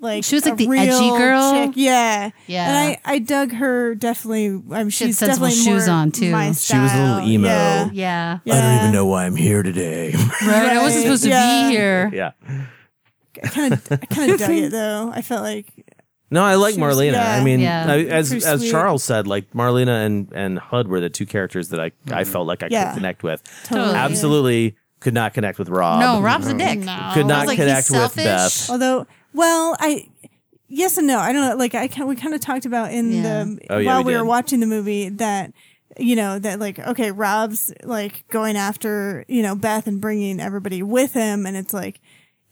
[0.00, 1.52] like She was like a the real edgy girl.
[1.66, 1.72] chick.
[1.76, 2.68] Yeah, Yeah.
[2.68, 4.46] And I I dug her definitely.
[4.46, 4.50] I
[4.84, 6.30] mean, She had she's sensible definitely shoes more on, too.
[6.32, 7.28] my She was a little style.
[7.28, 7.48] emo.
[7.48, 7.90] Yeah.
[7.92, 8.38] yeah.
[8.44, 8.54] Yeah.
[8.54, 10.12] I don't even know why I'm here today.
[10.42, 10.70] Right.
[10.70, 12.10] I wasn't supposed to be here.
[12.14, 12.32] yeah.
[13.44, 15.10] I kind of I kind of dug it though.
[15.14, 15.66] I felt like
[16.30, 17.12] No, I like was- Marlena.
[17.12, 17.34] yeah.
[17.36, 17.86] I mean, Yeah.
[17.88, 18.70] I- as Pretty as sweet.
[18.70, 21.90] Charles said, like Marlena and and Hud were the two characters that I I
[22.22, 22.32] mm-hmm.
[22.32, 22.90] felt like I Yeah.
[22.90, 23.42] could connect with.
[23.64, 23.94] totally.
[23.96, 26.00] Absolutely could not connect with Rob.
[26.00, 26.80] No, Rob's a dick.
[26.80, 28.24] Could I not was like, connect he's with selfish.
[28.24, 28.70] Beth.
[28.70, 30.08] Although, well, I
[30.68, 31.18] yes and no.
[31.18, 31.56] I don't know.
[31.56, 33.22] Like I can, we kind of talked about in Yeah.
[33.44, 35.52] the Oh, yeah, while we we, were watching the movie that
[35.98, 40.82] you know that like okay, Rob's like going after you know Beth and bringing everybody
[40.82, 42.00] with him, and it's like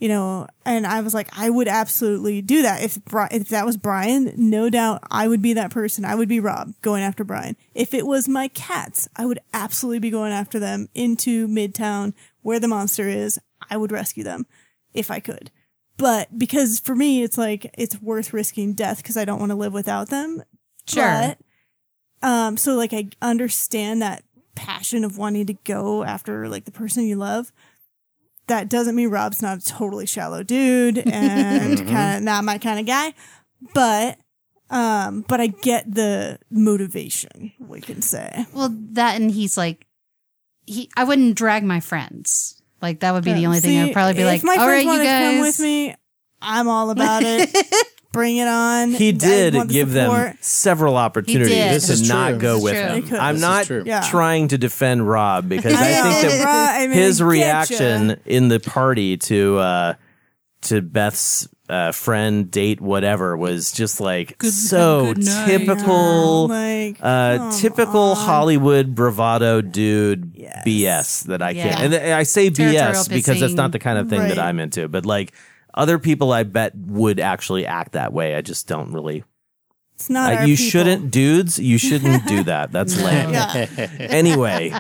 [0.00, 3.66] you know, and I was like, I would absolutely do that if Bri- if that
[3.66, 6.04] was Brian, no doubt I would be that person.
[6.04, 7.56] I would be Rob going after Brian.
[7.74, 12.12] If it was my cats, I would absolutely be going after them into Midtown
[12.42, 13.40] where the monster is.
[13.68, 14.46] I would rescue them
[14.94, 15.50] if I could.
[15.98, 19.56] But because for me, it's like it's worth risking death because I don't want to
[19.56, 20.42] live without them.
[20.86, 21.04] Sure.
[22.22, 24.22] But, um, so like I understand that
[24.54, 27.52] passion of wanting to go after like the person you love.
[28.46, 32.80] That doesn't mean Rob's not a totally shallow dude and kind of not my kind
[32.80, 33.12] of guy,
[33.74, 34.18] but
[34.70, 37.52] um, but I get the motivation.
[37.58, 38.46] We can say.
[38.52, 39.86] Well, that and he's like,
[40.66, 40.90] he.
[40.96, 42.57] I wouldn't drag my friends.
[42.80, 43.78] Like that would be the only thing.
[43.80, 45.32] I'd probably be like, my all you guys.
[45.34, 45.94] come with me.
[46.40, 47.50] I'm all about it.
[48.12, 48.92] Bring it on.
[48.92, 52.38] He did want the give them several opportunities This to is not true.
[52.38, 52.94] go This is with true.
[52.94, 53.06] him.
[53.10, 53.18] They.
[53.18, 53.82] I'm This not true.
[53.84, 54.08] Yeah.
[54.08, 57.26] trying to defend Rob because I, I know, think that Rob, I mean, his getcha.
[57.28, 59.94] reaction in the party to uh
[60.62, 65.46] to Beth's uh, friend date whatever was just like so good night.
[65.46, 68.16] typical Like, uh typical on.
[68.16, 70.62] Hollywood bravado dude Yes.
[70.66, 71.98] BS that I can't Yeah.
[72.00, 75.04] and I say BS because that's not the kind of thing that I'm into but
[75.04, 75.32] like
[75.74, 79.24] other people I bet would actually act that way I just don't really
[79.98, 80.32] It's not.
[80.32, 80.70] uh, our you people.
[80.70, 83.34] shouldn't dudes you shouldn't do that that's lame
[83.98, 84.72] anyway,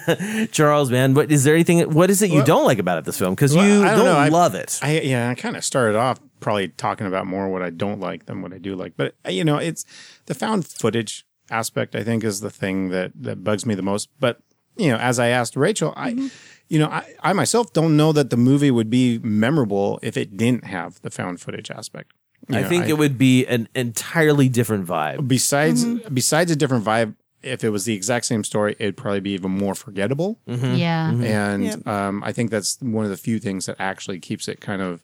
[0.52, 1.92] Charles, man, what is there anything?
[1.92, 3.34] What is it you Well- don't like about it, this film?
[3.34, 4.16] Because Well, you I don't, don't know.
[4.16, 4.78] I- love it.
[4.82, 8.26] I yeah, I kind of started off probably talking about more what I don't like
[8.26, 8.94] than what I do like.
[8.96, 9.84] But uh, you know, it's
[10.26, 11.94] the found footage aspect.
[11.96, 14.08] I think is the thing that that bugs me the most.
[14.20, 14.40] But
[14.76, 16.30] you know, as I asked Rachel, I,
[16.68, 20.36] you know, I, I myself don't know that the movie would be memorable if it
[20.36, 22.12] didn't have the found footage aspect.
[22.52, 25.26] You I know, think it would be an entirely different vibe.
[25.28, 26.14] besides Mm-hmm.
[26.14, 27.14] besides a different vibe.
[27.42, 30.38] If it was the exact same story, it'd probably be even more forgettable.
[30.46, 31.08] yeah.
[31.10, 31.86] And Yep.
[31.86, 35.02] um, I think that's one of the few things that actually keeps it kind of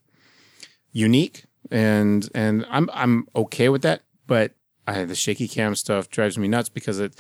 [0.92, 1.44] unique.
[1.70, 4.52] And and I'm I'm okay with that, but
[4.87, 7.14] I, the shaky cam stuff drives me nuts because it,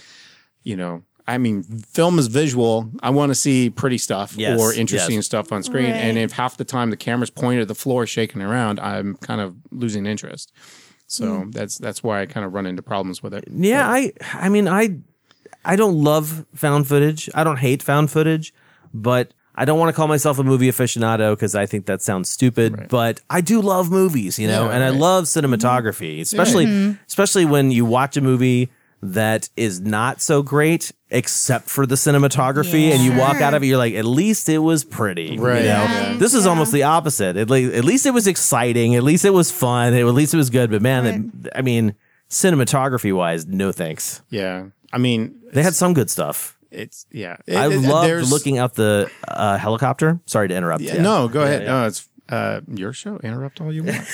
[0.62, 2.90] you know, I mean, film is visual.
[3.02, 5.26] I want to see pretty stuff Yes, or interesting yes.
[5.26, 5.86] stuff on screen.
[5.90, 9.40] And if half the time the camera's pointed at the floor, shaking around, I'm kind
[9.40, 10.52] of losing interest.
[11.08, 11.50] So Hmm.
[11.50, 13.44] that's that's why I kind of run into problems with it.
[13.50, 14.98] Yeah, I I mean I
[15.64, 17.28] I don't love found footage.
[17.34, 18.52] I don't hate found footage,
[18.94, 22.28] but I don't want to call myself a movie aficionado because I think that sounds
[22.28, 22.88] stupid.
[22.88, 27.70] But I do love movies, you know, Yeah, and I love cinematography, especially especially when
[27.70, 28.70] you watch a movie
[29.12, 33.66] that is not so great except for the cinematography and you walk out of it
[33.66, 35.84] you're like at least it was pretty Right, you know?
[35.84, 36.16] Yeah.
[36.18, 37.36] this is almost the opposite.
[37.36, 40.36] At least, at least it was exciting at least it was fun at least it
[40.36, 41.94] was good but man it- i mean
[42.30, 44.22] cinematography wise no thanks.
[44.30, 46.58] Yeah, I mean, they had some good stuff.
[46.72, 47.36] It's yeah.
[47.48, 50.18] i It- it- love looking out the uh, helicopter.
[50.26, 51.64] Sorry to interrupt Yeah, No, go ahead.
[51.66, 53.18] No, it's uh, your show.
[53.18, 54.06] Interrupt all you want.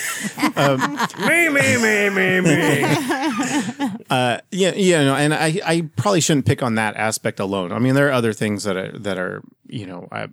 [0.57, 0.79] um,
[1.27, 2.83] me me me me me
[4.09, 7.71] uh, yeah, yeah, no, and I, I probably shouldn't pick on that aspect alone.
[7.71, 10.27] I mean, there are other things that are that are you know, I,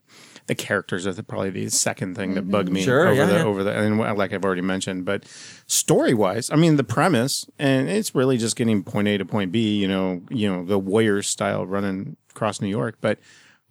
[0.47, 3.35] the characters are the, probably the second thing that bug me Sure, over yeah, the
[3.37, 3.45] yeah.
[3.45, 5.05] over the and like I've already mentioned.
[5.05, 5.25] But
[5.67, 9.53] story wise, I mean the premise and it's really just getting point A to point
[9.53, 9.79] B.
[9.81, 12.97] You know, you know the Warriors style running across New York.
[13.01, 13.19] But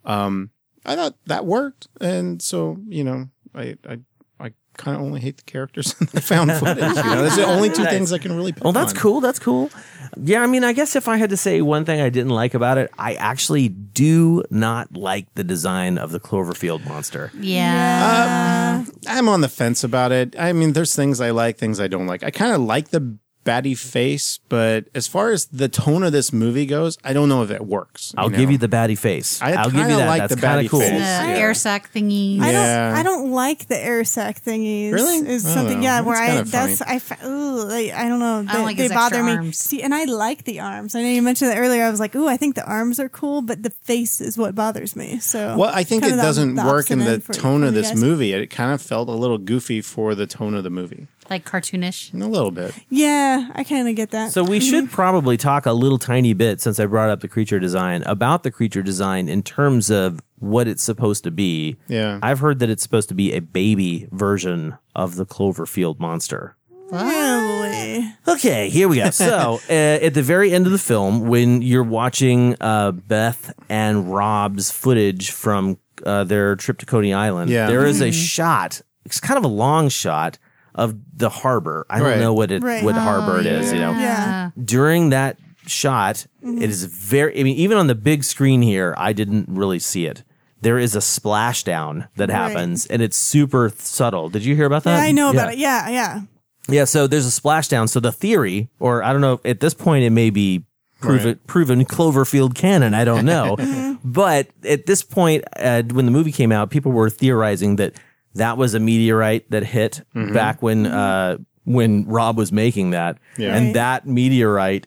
[0.04, 0.50] um,
[0.84, 3.98] I thought that worked, and so you know I I.
[4.42, 6.78] I kind of only hate the characters in the found footage.
[6.78, 7.92] You know, that's the only two Nice.
[7.92, 8.52] things I can really.
[8.52, 8.98] Pick Well, that's on.
[8.98, 9.20] cool.
[9.20, 9.68] That's cool.
[10.16, 12.54] Yeah, I mean, I guess if I had to say one thing I didn't like
[12.54, 17.30] about it, I actually do not like the design of the Cloverfield monster.
[17.38, 18.82] Yeah.
[18.86, 20.34] Um, I'm on the fence about it.
[20.38, 22.22] I mean, there's things I like, things I don't like.
[22.24, 26.32] I kind of like the batty face, but as far as the tone of this
[26.32, 28.14] movie goes, I don't know if it works.
[28.16, 29.40] I'll give you the batty face.
[29.40, 30.06] I I'll give you kinda that.
[30.08, 30.80] like That's the kind batty of cool.
[30.80, 30.90] face.
[30.90, 31.34] The Yeah.
[31.38, 32.40] air sac thingy.
[32.40, 32.64] I don't.
[32.96, 34.92] I don't like the air sac thingies.
[34.92, 35.26] Really?
[35.28, 35.84] Is I don't something know.
[35.84, 37.20] yeah where That's I that's funny.
[37.22, 39.32] I ooh like, I don't know they, like they his bother extra me.
[39.32, 39.58] arms.
[39.58, 40.94] See, and I like the arms.
[40.94, 41.84] I know you mentioned that earlier.
[41.84, 44.54] I was like, ooh, I think the arms are cool, but the face is what
[44.54, 45.18] bothers me.
[45.18, 48.32] So Well, I think it doesn't the work in the tone of this movie.
[48.32, 51.06] It kind of felt a little goofy for the tone of the movie.
[51.30, 52.12] Like cartoonish.
[52.12, 52.74] A little bit.
[52.88, 54.32] Yeah, I kind of get that.
[54.32, 54.68] So we Mhm.
[54.68, 58.42] should probably talk a little tiny bit since I brought up the creature design about
[58.42, 61.76] the creature design in terms of what it's supposed to be.
[61.86, 62.18] Yeah.
[62.20, 66.56] I've heard that it's supposed to be a baby version of the Cloverfield monster.
[66.90, 68.04] really.
[68.26, 69.10] Okay, here we go.
[69.10, 74.12] So, uh, at the very end of the film, when you're watching uh, Beth and
[74.12, 77.66] Rob's footage from uh, their trip to Coney Island, Yeah.
[77.68, 78.12] there is a Mm-hmm.
[78.12, 78.80] shot.
[79.04, 80.38] It's kind of a long shot
[80.74, 81.86] of the harbor.
[81.90, 82.82] I don't know what it Right.
[82.84, 83.72] what Oh, harbor it is.
[83.72, 84.50] You know, Yeah.
[84.62, 86.62] during that shot, Mm-hmm.
[86.62, 87.38] it is very.
[87.38, 90.22] I mean, even on the big screen here, I didn't really see it.
[90.62, 92.36] There is a splashdown that Right.
[92.36, 94.28] happens, and it's super subtle.
[94.28, 94.98] Did you hear about that?
[94.98, 95.58] Yeah, I know about it.
[95.58, 96.20] Yeah, yeah.
[96.68, 97.88] Yeah, so there's a splashdown.
[97.88, 100.64] So the theory, or I don't know, at this point it may be
[101.00, 101.46] proven, Right.
[101.46, 102.92] proven Cloverfield canon.
[102.94, 103.56] I don't know,
[104.04, 107.94] but at this point, uh, when the movie came out, people were theorizing that
[108.34, 113.54] that was a meteorite that hit back when uh, when Rob was making that, Yeah.
[113.56, 113.74] and Right.
[113.74, 114.86] that meteorite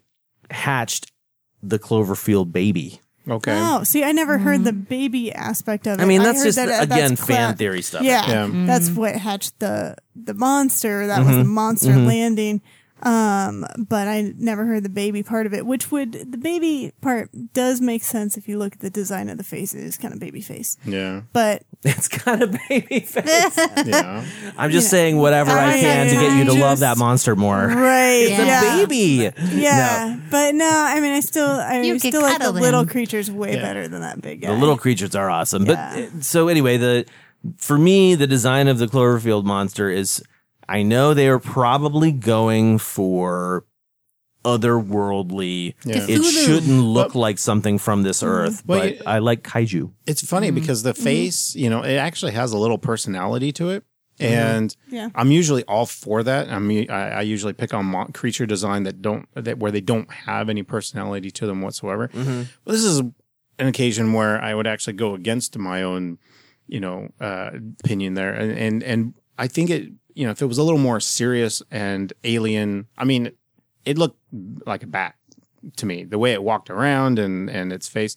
[0.51, 1.11] hatched
[1.61, 2.99] the Cloverfield baby.
[3.27, 3.57] Okay.
[3.57, 6.03] Oh, see, I never heard the baby aspect of it.
[6.03, 8.01] I mean, that's heard just that, uh, again that's fan cla- theory stuff.
[8.03, 8.65] Yeah, Yeah.
[8.65, 11.07] that's what hatched the the monster.
[11.07, 12.61] That was the monster landing.
[13.05, 17.29] Um, but I never heard the baby part of it, which would the baby part
[17.53, 19.73] does make sense if you look at the design of the face.
[19.73, 21.21] It is kind of baby face, Yeah.
[21.33, 23.57] but it's kind of baby face.
[23.85, 24.25] Yeah.
[24.57, 26.79] I'm just You know, saying whatever I I can to get you to just- love
[26.79, 27.67] that monster more.
[27.67, 28.75] right, It's yeah.
[28.75, 29.31] a baby.
[29.53, 33.29] Yeah, but no, I mean, I still, I You still like the cuddle little creatures
[33.29, 33.61] way Yeah.
[33.61, 34.47] better than that big guy.
[34.47, 35.65] The little creatures are awesome.
[35.65, 36.07] Yeah.
[36.13, 37.05] But so anyway, the
[37.57, 40.23] for me the design of the Cloverfield monster is
[40.67, 43.65] I know they are probably going for
[44.43, 45.75] otherworldly.
[45.85, 46.05] Yeah.
[46.07, 49.91] It shouldn't look like something from this earth, Well, but you- I like kaiju.
[50.05, 50.55] It's funny mm-hmm.
[50.55, 51.03] because the mm-hmm.
[51.03, 53.83] face, you know, it actually has a little personality to it.
[54.19, 54.33] Mm-hmm.
[54.33, 55.09] And Yeah.
[55.15, 56.49] I'm usually all for that.
[56.49, 59.81] I mean, I, I usually pick on mon- creature design that don't that where they
[59.81, 62.09] don't have any personality to them whatsoever.
[62.13, 66.19] But this is an occasion where I would actually go against my own,
[66.67, 67.51] you know, uh,
[67.83, 70.79] opinion there, and and and I think it, you know, if it was a little
[70.79, 73.31] more serious and alien, I mean,
[73.85, 74.19] it looked
[74.65, 75.15] like a bat
[75.77, 76.03] to me.
[76.03, 78.15] The way it walked around and and its face,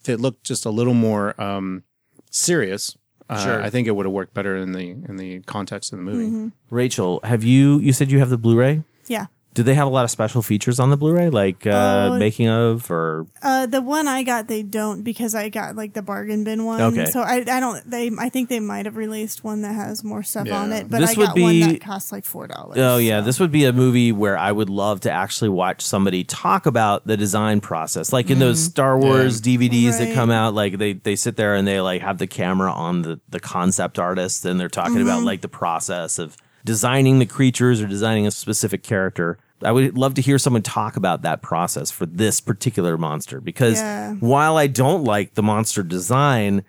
[0.00, 1.82] if it looked just a little more um,
[2.30, 2.96] serious.
[3.28, 3.60] Uh, Sure.
[3.60, 6.52] I think it would have worked better in the in the context of the movie.
[6.70, 8.84] Rachel, have you you said you have the Blu-ray?
[9.08, 9.26] Yeah.
[9.56, 12.46] Do they have a lot of special features on the Blu-ray, like uh, Oh, making
[12.48, 16.44] of or Uh, the one I got, they don't because I got like the bargain
[16.44, 16.78] bin one.
[16.80, 17.06] Okay.
[17.06, 17.82] So I, I don't.
[17.90, 20.76] They, I think they might have released one that has more stuff on Yeah.
[20.76, 22.76] it, but This I would got one be- that costs like four dollars.
[22.78, 26.22] Oh yeah, this would be a movie where I would love to actually watch somebody
[26.22, 30.14] talk about the design process, like in those Star Wars DVDs that Right.
[30.14, 30.52] come out.
[30.52, 33.98] Like they they sit there and they like have the camera on the the concept
[33.98, 38.30] artist, and they're talking about like the process of designing the creatures or designing a
[38.30, 39.38] specific character.
[39.62, 43.78] I would love to hear someone talk about that process for this particular monster because
[43.78, 44.14] Yeah.
[44.14, 46.62] while I don't like the monster design,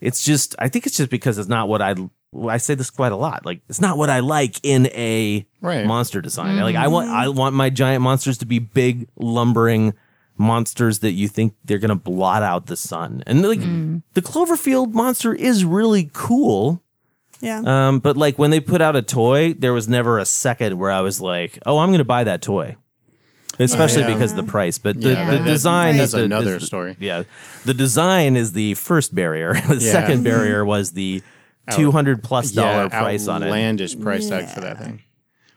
[0.00, 1.94] it's just I think it's just because it's not what I
[2.48, 3.46] I say this quite a lot.
[3.46, 5.86] Like it's not what I like in a Right.
[5.86, 6.58] monster design.
[6.58, 7.16] Like I want mm-hmm.
[7.16, 9.94] I want my giant monsters to be big lumbering
[10.36, 13.22] monsters that you think they're going to blot out the sun.
[13.26, 14.02] And like mm.
[14.14, 16.82] the Cloverfield monster is really cool.
[17.40, 17.62] Yeah.
[17.64, 20.90] Um but like when they put out a toy, there was never a second where
[20.90, 22.76] I was like, "Oh, I'm going to buy that toy."
[23.58, 24.14] Especially Yeah.
[24.14, 25.30] because of the price, but the, Yeah.
[25.30, 26.96] the That- design that's is the, another is story.
[26.98, 27.22] Yeah,
[27.64, 29.54] the design is the first barrier.
[29.68, 29.92] the Yeah.
[29.92, 31.22] second barrier was the
[31.72, 33.46] two hundred plus dollar price on it.
[33.46, 35.02] Outlandish price tag for that thing.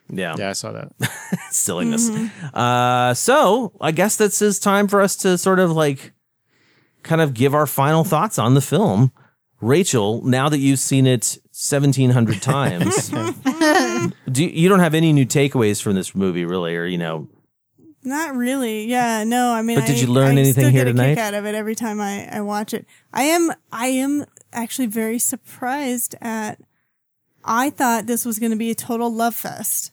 [0.09, 0.91] Yeah, Yeah, I saw that.
[1.51, 2.09] silliness.
[2.53, 6.13] Uh, so I guess this is time for us to sort of like
[7.03, 9.11] kind of give our final thoughts on the film.
[9.59, 13.09] Rachel, now that you've seen it 1700 times,
[14.31, 17.27] do you, you don't have any new takeaways from this movie really or you know,
[18.03, 18.85] Not really.
[18.85, 19.51] Yeah, no.
[19.51, 21.15] I mean, But did I- you learn I anything still here get a tonight?
[21.15, 22.85] Kick out of it every time I, I watch it.
[23.11, 26.59] I am I am actually very surprised at.
[27.49, 29.91] I thought this was going to be a total love fest,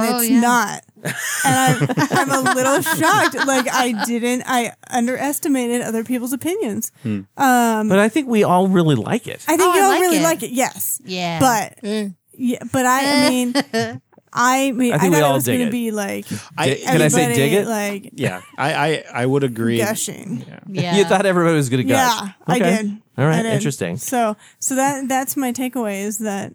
[0.00, 0.40] and Oh, it's yeah.
[0.40, 0.84] not.
[1.04, 1.14] And
[1.44, 1.88] I'm
[2.30, 3.34] I'm a little shocked.
[3.34, 4.44] Like I didn't.
[4.46, 6.92] I underestimated other people's opinions.
[7.04, 9.44] Um, but I think we all really like it.
[9.48, 10.22] I think Oh, I y'all like really it.
[10.22, 10.50] like it.
[10.50, 11.00] Yes.
[11.04, 11.40] Yeah.
[11.40, 13.54] But yeah, but I, I mean,
[14.32, 15.64] I mean, I I, think we thought all it was dig going it.
[15.66, 16.24] to be like
[16.56, 17.66] I, Can I say dig it?
[17.66, 19.78] Like yeah, I, I, I would agree.
[19.78, 20.44] gushing.
[20.68, 20.96] yeah.
[20.96, 22.20] You thought everybody was going to gush.
[22.22, 22.82] Yeah, I Okay.
[22.82, 23.02] did.
[23.18, 23.52] All right, did.
[23.52, 23.98] interesting.
[23.98, 26.54] So, so that that's my takeaway is that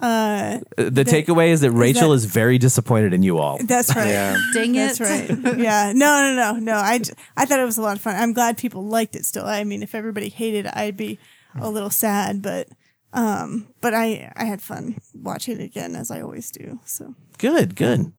[0.00, 3.58] uh, Uh, The takeaway is that Rachel that- is very disappointed in you all.
[3.64, 4.08] that's right.
[4.08, 4.36] Yeah.
[4.52, 4.98] Dang it.
[4.98, 5.28] That's right.
[5.58, 5.92] Yeah.
[5.94, 6.74] No, no, no, no.
[6.74, 7.00] I,
[7.36, 8.16] I thought it was a lot of fun.
[8.16, 9.46] I'm glad people liked it still.
[9.46, 11.18] I mean, if everybody hated it, I'd be
[11.60, 12.68] a little sad, but,
[13.12, 16.80] um, but I, I had fun watching it again as I always do.
[16.84, 18.12] So Good, good.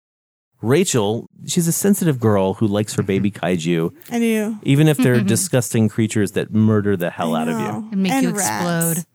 [0.61, 3.45] Rachel, she's a sensitive girl who likes her baby Mm-hmm.
[3.45, 4.57] kaiju, I do.
[4.63, 7.89] even if they're disgusting creatures that murder the hell out of you.
[7.91, 9.05] And make you rats.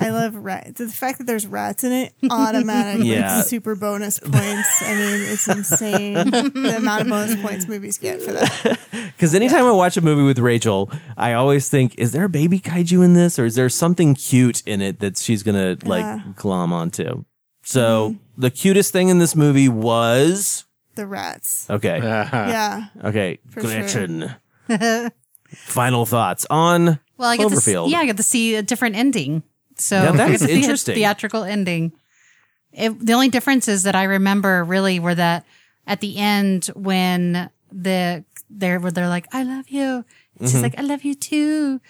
[0.00, 0.78] I love rats.
[0.78, 3.40] The fact that there's rats in it automatically Yeah.
[3.42, 4.82] super bonus points.
[4.82, 8.78] I mean, it's insane the amount of bonus points movies get for that.
[9.20, 12.58] Because anytime I watch a movie with Rachel, I always think, is there a baby
[12.58, 13.38] kaiju in this?
[13.38, 16.20] Or is there something cute in it that she's going to like Yeah.
[16.36, 17.24] glom onto?
[17.62, 20.64] So the cutest thing in this movie was.
[21.00, 21.64] The rats.
[21.70, 21.98] Okay.
[22.02, 22.88] Yeah.
[23.02, 23.38] Okay.
[23.48, 23.70] For sure.
[23.70, 24.34] Gretchen.
[25.48, 27.90] Final thoughts on Well, I get to see, Cloverfield.
[27.90, 29.42] yeah, I get to see a different ending.
[29.78, 30.94] So Yeah, that I is get to see a interesting.
[30.96, 31.92] theatrical ending.
[32.72, 35.46] It, the only differences that I remember really were that
[35.86, 40.04] at the end when the they're where they're like, "I love you,"
[40.38, 40.62] and she's Mhm.
[40.62, 41.80] like, "I love you too."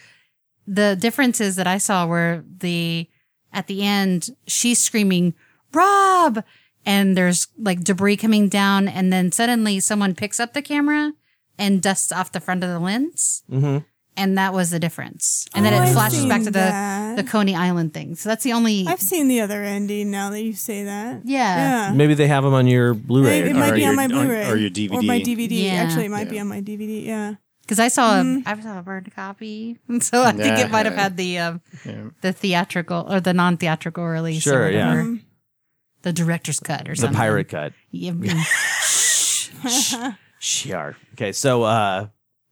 [0.68, 3.08] The differences that I saw were the
[3.52, 5.34] at the end she's screaming,
[5.74, 6.44] "Rob!"
[6.86, 11.12] And there's like debris coming down, and then suddenly someone picks up the camera
[11.58, 13.78] and dusts off the front of the lens Mm-hmm.
[14.16, 15.46] and that was the difference.
[15.54, 17.16] And then Oh, it I've flashes back to the that.
[17.16, 18.14] the Coney Island thing.
[18.16, 18.86] So that's the only.
[18.86, 21.22] I've seen the other ending now that you say that.
[21.24, 21.88] Yeah.
[21.88, 21.92] Yeah.
[21.94, 23.40] Maybe they have them on your Blu-ray.
[23.40, 24.92] It, it or might be your- on my Blu-ray or your DVD.
[24.94, 25.64] or my DVD.
[25.64, 25.72] Yeah.
[25.84, 27.04] Actually, it might be on my DVD.
[27.04, 27.34] Yeah.
[27.62, 28.46] because I saw Mhm.
[28.46, 31.60] a I saw a burned copy, so I think it might have had the um,
[31.84, 32.08] Yeah.
[32.20, 34.42] the theatrical or the non theatrical release.
[34.42, 34.88] Sure, or yeah.
[34.88, 35.18] whatever.
[36.02, 37.12] The director's cut or something.
[37.12, 37.72] the pirate cut.
[37.90, 38.12] Yeah.
[40.42, 40.96] Sure.
[41.12, 42.06] Okay, so uh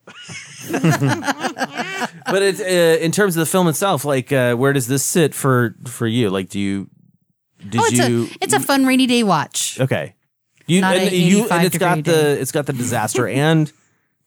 [0.71, 5.35] but it, uh, in terms of the film itself, like uh, where does this sit
[5.35, 6.31] for for you?
[6.31, 6.89] Like, do you
[7.67, 8.25] did oh, it's you?
[8.25, 9.81] a it's a fun rainy day watch.
[9.81, 10.15] okay.
[10.67, 12.41] You Not and you and it's got degree the day.
[12.41, 13.73] it's got the disaster and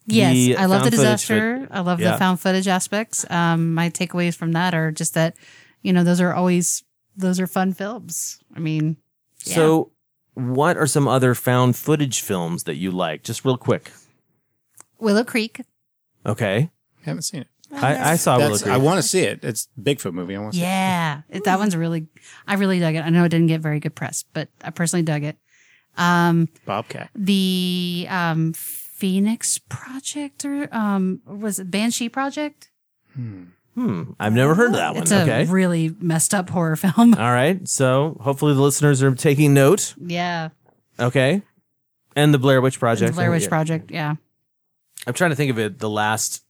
[0.07, 1.67] Yes, I love the disaster.
[1.69, 2.13] I love Yeah.
[2.13, 3.29] the found footage aspects.
[3.29, 5.35] Um, my takeaways from that are just that,
[5.83, 6.83] you know, those are always
[7.15, 8.39] those are fun films.
[8.55, 8.97] I mean,
[9.45, 9.55] yeah.
[9.55, 9.91] So,
[10.33, 13.23] what are some other found footage films that you like?
[13.23, 13.91] Just real quick.
[14.99, 15.61] Willow Creek.
[16.25, 16.69] Okay,
[17.03, 17.47] Haven't seen it.
[17.73, 18.73] I, I saw Willow That's, Creek.
[18.73, 19.43] I want to see it.
[19.43, 20.35] It's a Bigfoot movie.
[20.35, 22.07] I want to see Yeah, it, that one's really.
[22.45, 22.99] I really dug it.
[23.03, 25.37] I know it didn't get very good press, but I personally dug it.
[25.97, 26.47] Um.
[26.65, 27.09] Bobcat.
[27.15, 32.69] the um, Phoenix Project or um, was it Banshee Project?
[33.15, 33.45] hmm,
[34.19, 35.03] I've never heard of that one.
[35.03, 37.13] It's a okay, really messed up horror film.
[37.15, 37.67] all right.
[37.67, 39.93] So hopefully the listeners are taking note.
[39.97, 40.49] yeah,
[40.99, 41.41] Okay,
[42.15, 43.11] and the Blair Witch Project.
[43.11, 43.49] the Blair Witch Yeah.
[43.49, 43.91] Project.
[43.91, 44.15] Yeah.
[45.07, 45.79] I'm trying to think of it.
[45.79, 46.43] The last,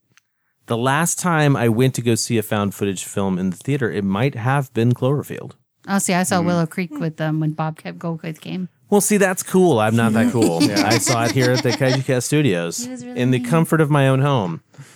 [0.66, 3.90] the last time I went to go see a found footage film in the theater,
[3.90, 5.54] it might have been Cloverfield.
[5.88, 6.24] Oh, see, I Hmm.
[6.26, 8.68] saw Willow Creek with them when Bob Bobcat Goldthwait came.
[8.92, 9.80] Well, see, that's cool.
[9.80, 10.62] I'm not that cool.
[10.62, 13.48] I saw it here at the Kaiju Cast Studios really in the neat.
[13.48, 14.62] comfort of my own home.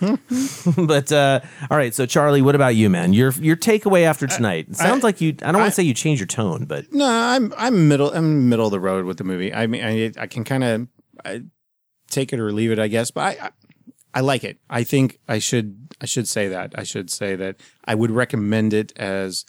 [0.76, 1.40] but uh,
[1.70, 3.12] all right, so Charlie, what about you, man?
[3.14, 4.66] Your your takeaway after tonight?
[4.68, 5.34] It sounds like you.
[5.42, 8.48] I don't want to say you changed your tone, but No, I'm I'm middle I'm
[8.48, 9.52] middle of the road with the movie.
[9.54, 11.42] I mean, I I can kind of
[12.10, 13.10] take it or leave it, I guess.
[13.10, 13.50] But I, I
[14.14, 14.58] I like it.
[14.68, 18.74] I think I should I should say that I should say that I would recommend
[18.74, 19.44] it as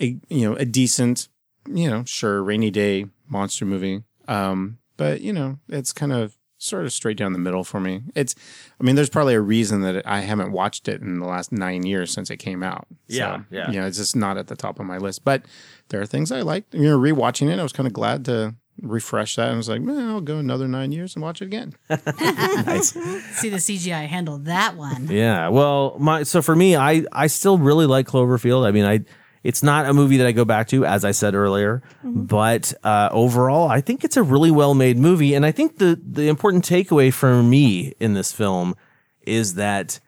[0.00, 1.28] a you know a decent
[1.68, 4.04] you know sure rainy day monster movie.
[4.28, 8.02] Um, but you know it's kind of sort of straight down the middle for me.
[8.14, 8.34] It's
[8.80, 11.84] I mean there's probably a reason that I haven't watched it in the last nine
[11.84, 12.86] years since it came out.
[13.08, 13.70] Yeah, So, yeah.
[13.70, 15.24] You know, it's just not at the top of my list.
[15.24, 15.44] But
[15.88, 16.72] there are things I liked.
[16.74, 19.50] You know, rewatching it, I was kind of glad to refresh that.
[19.50, 21.74] I was like, man, I'll go another nine years and watch it again.
[21.90, 22.90] nice.
[22.90, 25.08] See the CGI handle that one.
[25.10, 25.48] Yeah.
[25.48, 28.66] Well, my so for me, I I still really like Cloverfield.
[28.66, 29.00] I mean, I
[29.44, 33.10] it's not a movie that I go back to, as I said earlier, but uh,
[33.12, 35.34] overall, I think it's a really well made movie.
[35.34, 38.74] And I think the the important takeaway for me in this film
[39.20, 40.00] is that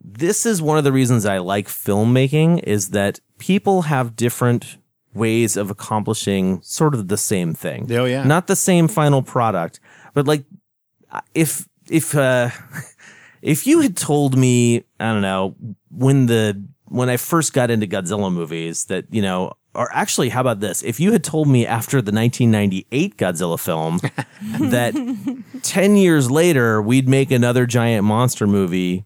[0.00, 4.76] this is one of the reasons I like filmmaking is that people have different
[5.14, 7.90] ways of accomplishing sort of the same thing.
[7.90, 8.22] Oh, yeah.
[8.24, 9.80] Not the same final product,
[10.14, 10.44] but like
[11.34, 12.50] if if uh
[13.42, 15.56] if you had told me, I don't know,
[15.90, 20.40] when the when I first got into Godzilla movies that, you know, or actually, how
[20.40, 20.82] about this?
[20.82, 23.98] If you had told me after the 1998 Godzilla film
[24.70, 24.94] that
[25.62, 29.04] 10 years later we'd make another giant monster movie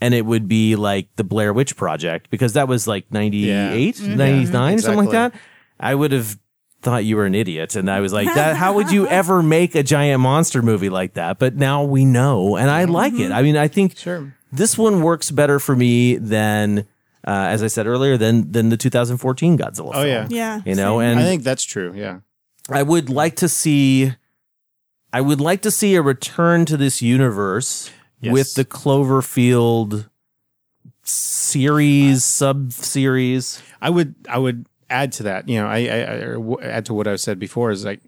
[0.00, 4.16] and it would be like the Blair Witch Project because that was like 98, Mhm.
[4.16, 5.34] 99, Yeah, something like that.
[5.78, 6.38] I would have
[6.82, 7.74] thought you were an idiot.
[7.76, 11.14] And I was like, that, how would you ever make a giant monster movie like
[11.14, 11.38] that?
[11.38, 13.32] But now we know and I like it.
[13.32, 14.32] I mean, I think Sure.
[14.52, 16.86] this one works better for me than,
[17.26, 20.06] uh, as I said earlier, than, than the 2014 Godzilla Oh film.
[20.06, 20.26] yeah.
[20.30, 20.60] Yeah.
[20.64, 21.08] You know, same.
[21.10, 21.92] and I think that's true.
[21.94, 22.20] Yeah.
[22.70, 24.12] I would like to see
[25.12, 27.90] I would like to see a return to this universe
[28.20, 28.32] Yes.
[28.32, 30.10] with the Cloverfield
[31.02, 33.62] series, sub series.
[33.80, 35.48] I would I would add to that.
[35.48, 38.00] You know, I, I, I add to what I've said before is like,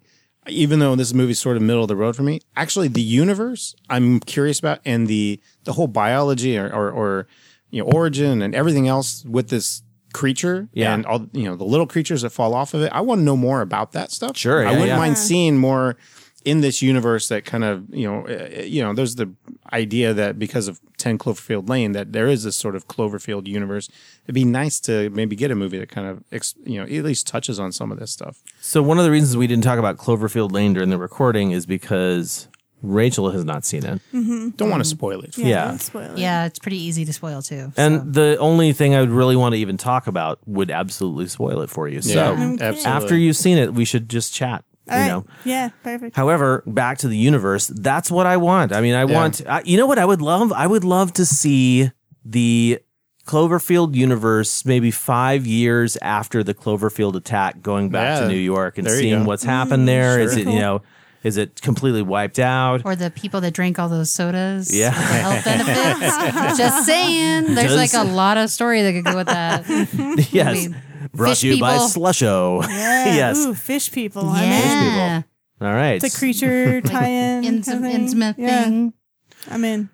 [0.48, 3.74] even though this movie's sort of middle of the road for me, actually the universe
[3.88, 7.26] I'm curious about and the the whole biology or or, or
[7.70, 10.92] you know origin and everything else with this creature Yeah.
[10.94, 12.90] and all you know the little creatures that fall off of it.
[12.92, 14.36] I want to know more about that stuff.
[14.36, 14.96] Sure, I wouldn't yeah.
[14.98, 15.96] mind seeing more
[16.44, 19.30] in this universe that kind of you know uh, you know there's the
[19.72, 23.90] idea that because of 10 Cloverfield Lane that there is this sort of Cloverfield universe
[24.24, 27.04] it'd be nice to maybe get a movie that kind of ex, you know at
[27.04, 29.78] least touches on some of this stuff So one of the reasons we didn't talk
[29.78, 32.48] about Cloverfield Lane during the recording is because
[32.82, 34.00] Rachel has not seen it.
[34.14, 34.50] Mm-hmm.
[34.50, 35.76] don't want to spoil it yeah, yeah.
[35.76, 36.18] spoil it.
[36.18, 37.72] Yeah, it's pretty easy to spoil too.
[37.76, 41.60] And the only thing I would really want to even talk about would absolutely spoil
[41.62, 42.00] it for you.
[42.02, 42.82] So Okay.
[42.84, 44.64] after you've seen it, we should just chat.
[44.90, 45.08] All you right.
[45.08, 45.24] know.
[45.44, 46.16] Yeah, perfect.
[46.16, 48.72] However, back to the universe, that's what I want.
[48.72, 49.14] I mean, I Yeah.
[49.14, 50.52] want, I, you know what I would love?
[50.52, 51.90] I would love to see
[52.24, 52.80] the
[53.26, 58.20] Cloverfield universe maybe five years after the Cloverfield attack going back Yeah.
[58.22, 60.18] to New York and There seeing what's mm, happened there.
[60.18, 60.40] Is sure.
[60.40, 60.82] it, you know,
[61.22, 62.82] is it completely wiped out?
[62.84, 64.74] Or the people that drank all those sodas.
[64.74, 64.90] Yeah.
[64.90, 66.56] Health benefits.
[66.58, 67.54] Just saying.
[67.54, 69.64] There's Does- like a lot of story that could go with that.
[70.32, 70.54] yes.
[70.68, 70.76] mean,
[71.12, 71.86] Brought fish to you by people.
[71.88, 72.62] Slusho.
[72.68, 73.04] Yeah.
[73.14, 73.38] yes.
[73.38, 74.28] Ooh, fish people.
[74.28, 74.94] I'm in.
[74.94, 75.22] Yeah.
[75.60, 76.02] All right.
[76.02, 77.42] It's a creature tie-in.
[77.44, 78.00] Intim- kind of thing.
[78.02, 78.92] intimate Yeah, thing.
[79.50, 79.90] I'm in.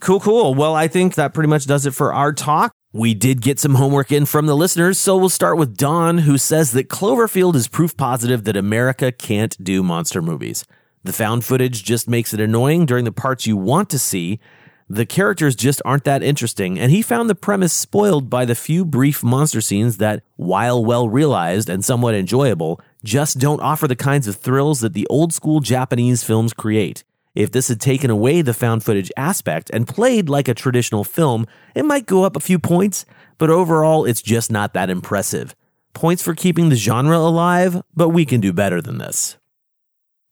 [0.00, 0.54] Cool, cool.
[0.54, 2.72] Well, I think that pretty much does it for our talk.
[2.92, 6.36] We did get some homework in from the listeners, so we'll start with Don, who
[6.36, 10.64] says that Cloverfield is proof positive that America can't do monster movies.
[11.04, 14.40] The found footage just makes it annoying during the parts you want to see.
[14.88, 18.84] The characters just aren't that interesting, and he found the premise spoiled by the few
[18.84, 24.26] brief monster scenes that, while well realized and somewhat enjoyable, just don't offer the kinds
[24.26, 27.04] of thrills that the old school Japanese films create.
[27.34, 31.46] If this had taken away the found footage aspect and played like a traditional film,
[31.76, 33.06] it might go up a few points,
[33.38, 35.54] but overall, it's just not that impressive.
[35.94, 39.36] Points for keeping the genre alive, but we can do better than this.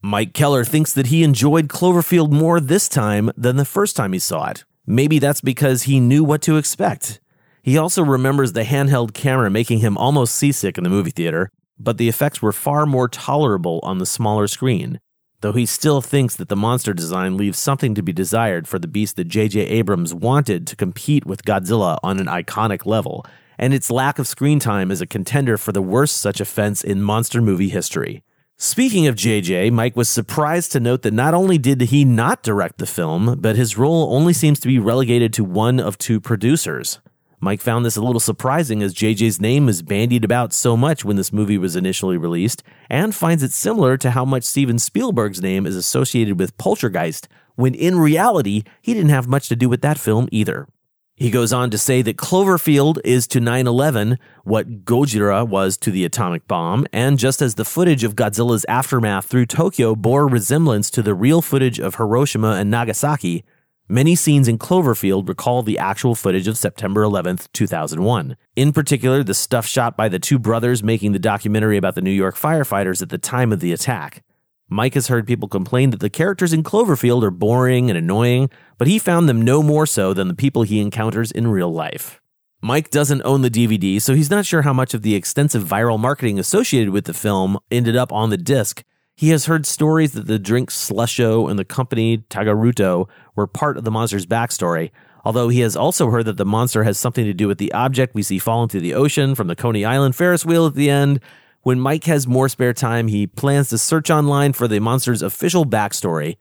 [0.03, 4.19] Mike Keller thinks that he enjoyed Cloverfield more this time than the first time he
[4.19, 4.65] saw it.
[4.87, 7.21] Maybe that's because he knew what to expect.
[7.63, 11.99] He also remembers the handheld camera making him almost seasick in the movie theater, but
[11.99, 14.99] the effects were far more tolerable on the smaller screen
[15.41, 18.89] though he still thinks that the monster design leaves something to be desired for the
[18.89, 19.61] beast that J.J.
[19.61, 23.25] Abrams wanted to compete with Godzilla on an iconic level,
[23.59, 27.03] and its lack of screen time is a contender for the worst such offense in
[27.03, 28.23] monster movie history.
[28.57, 32.79] Speaking of JJ, Mike was surprised to note that not only did he not direct
[32.79, 36.99] the film, but his role only seems to be relegated to one of two producers.
[37.41, 41.17] Mike found this a little surprising as JJ's name was bandied about so much when
[41.17, 45.65] this movie was initially released, and finds it similar to how much Steven Spielberg's name
[45.65, 49.99] is associated with Poltergeist, when in reality, he didn't have much to do with that
[49.99, 50.67] film either.
[51.15, 55.91] He goes on to say that Cloverfield is to 9 11 what Gojira was to
[55.91, 60.91] the atomic bomb, and just as the footage of Godzilla's aftermath through Tokyo bore resemblance
[60.91, 63.45] to the real footage of Hiroshima and Nagasaki,
[63.91, 68.37] Many scenes in Cloverfield recall the actual footage of September 11, 2001.
[68.55, 72.11] In particular, the stuff shot by the two brothers making the documentary about the New
[72.11, 74.23] York firefighters at the time of the attack.
[74.69, 78.89] Mike has heard people complain that the characters in Cloverfield are boring and annoying, but
[78.89, 82.21] he found them no more so than the people he encounters in real life.
[82.61, 85.99] Mike doesn't own the DVD, so he's not sure how much of the extensive viral
[85.99, 88.85] marketing associated with the film ended up on the disc.
[89.19, 93.83] He has heard stories that the drink Slusho and the company Tagruato were part of
[93.83, 94.93] the monster's backstory,
[95.25, 98.15] although he has also heard that the monster has something to do with the object
[98.15, 101.19] we see falling into the ocean from the Coney Island Ferris wheel at the end.
[101.63, 105.67] When Mike has more spare time, he plans to search online for the monster's official
[105.67, 106.37] backstory.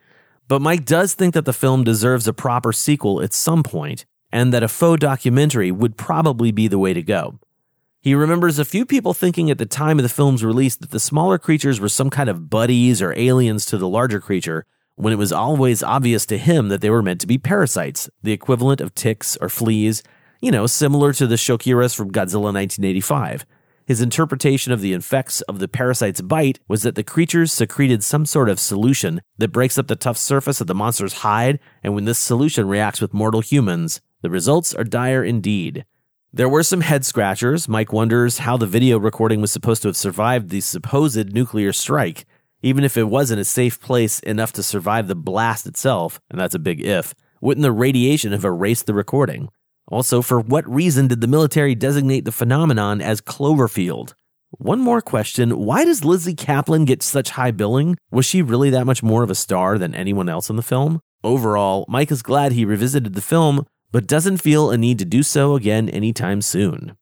[0.47, 4.53] But Mike does think that the film deserves a proper sequel at some point, and
[4.53, 7.39] that a faux documentary would probably be the way to go.
[8.01, 10.99] He remembers a few people thinking at the time of the film's release that the
[10.99, 15.17] smaller creatures were some kind of buddies or aliens to the larger creature, when it
[15.17, 18.93] was always obvious to him that they were meant to be parasites, the equivalent of
[18.93, 20.03] ticks or fleas,
[20.41, 23.45] you know, similar to the Shockirus from Godzilla 1985.
[23.87, 28.25] His interpretation of the effects of the parasite's bite was that the creatures secreted some
[28.25, 32.05] sort of solution that breaks up the tough surface of the monster's hide, and when
[32.05, 35.85] this solution reacts with mortal humans, the results are dire indeed.
[36.33, 37.69] There were some head scratchers.
[37.69, 42.25] Mike wonders how the video recording was supposed to have survived the supposed nuclear strike,
[42.61, 46.53] even if it wasn't a safe place enough to survive the blast itself, and that's
[46.53, 47.15] a big if.
[47.39, 49.49] Wouldn't the radiation have erased the recording?
[49.87, 54.13] Also, for what reason did the military designate the phenomenon as Cloverfield?
[54.51, 57.95] One more question why does Lizzy Caplan get such high billing?
[58.11, 60.99] Was she really that much more of a star than anyone else in the film?
[61.23, 65.23] Overall, Mike is glad he revisited the film, but doesn't feel a need to do
[65.23, 66.97] so again anytime soon.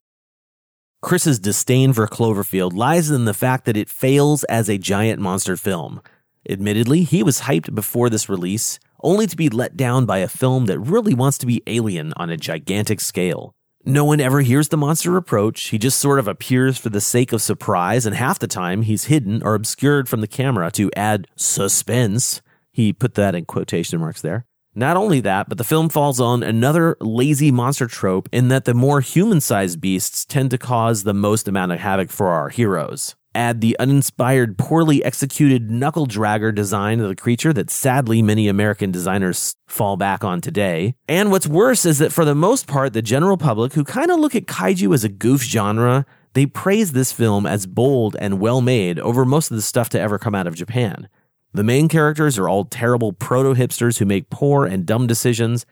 [1.02, 5.56] Chris's disdain for Cloverfield lies in the fact that it fails as a giant monster
[5.56, 6.02] film.
[6.50, 10.66] Admittedly, he was hyped before this release, only to be let down by a film
[10.66, 13.54] that really wants to be alien on a gigantic scale.
[13.84, 17.32] No one ever hears the monster approach, he just sort of appears for the sake
[17.32, 21.28] of surprise, and half the time he's hidden or obscured from the camera to add
[21.36, 22.42] suspense.
[22.72, 24.48] He put that in quotation marks there.
[24.78, 28.73] Not only that, but the film falls on another lazy monster trope in that the
[28.73, 33.15] more human sized beasts tend to cause the most amount of havoc for our heroes.
[33.34, 38.91] Add the uninspired, poorly executed knuckle dragger design of the creature that sadly many American
[38.91, 40.95] designers fall back on today.
[41.07, 44.19] And what's worse is that for the most part, the general public, who kind of
[44.19, 48.59] look at kaiju as a goof genre, they praise this film as bold and well
[48.59, 51.07] made over most of the stuff to ever come out of Japan.
[51.56, 55.66] The main characters are all terrible proto hipsters who make poor and dumb decisions.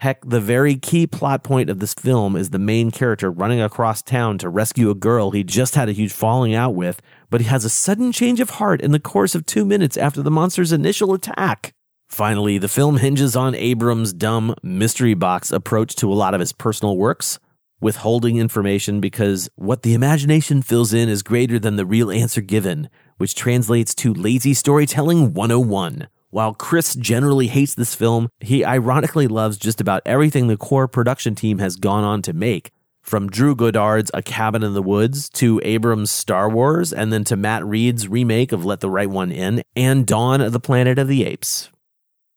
[0.00, 4.02] Heck, the very key plot point of this film is the main character running across
[4.02, 7.46] town to rescue a girl he just had a huge falling out with, but he
[7.46, 10.72] has a sudden change of heart in the course of two minutes after the monster's
[10.72, 11.72] initial attack.
[12.08, 16.52] Finally, the film hinges on Abrams' dumb mystery box approach to a lot of his
[16.52, 17.38] personal works,
[17.80, 22.90] withholding information because what the imagination fills in is greater than the real answer given,
[23.18, 26.08] which translates to Lazy Storytelling 101.
[26.30, 31.34] While Chris generally hates this film, he ironically loves just about everything the core production
[31.34, 32.70] team has gone on to make.
[33.02, 37.36] From Drew Goddard's A Cabin in the Woods to Abrams' Star Wars, and then to
[37.36, 41.08] Matt Reeves' remake of Let the Right One In and Dawn of the Planet of
[41.08, 41.70] the Apes.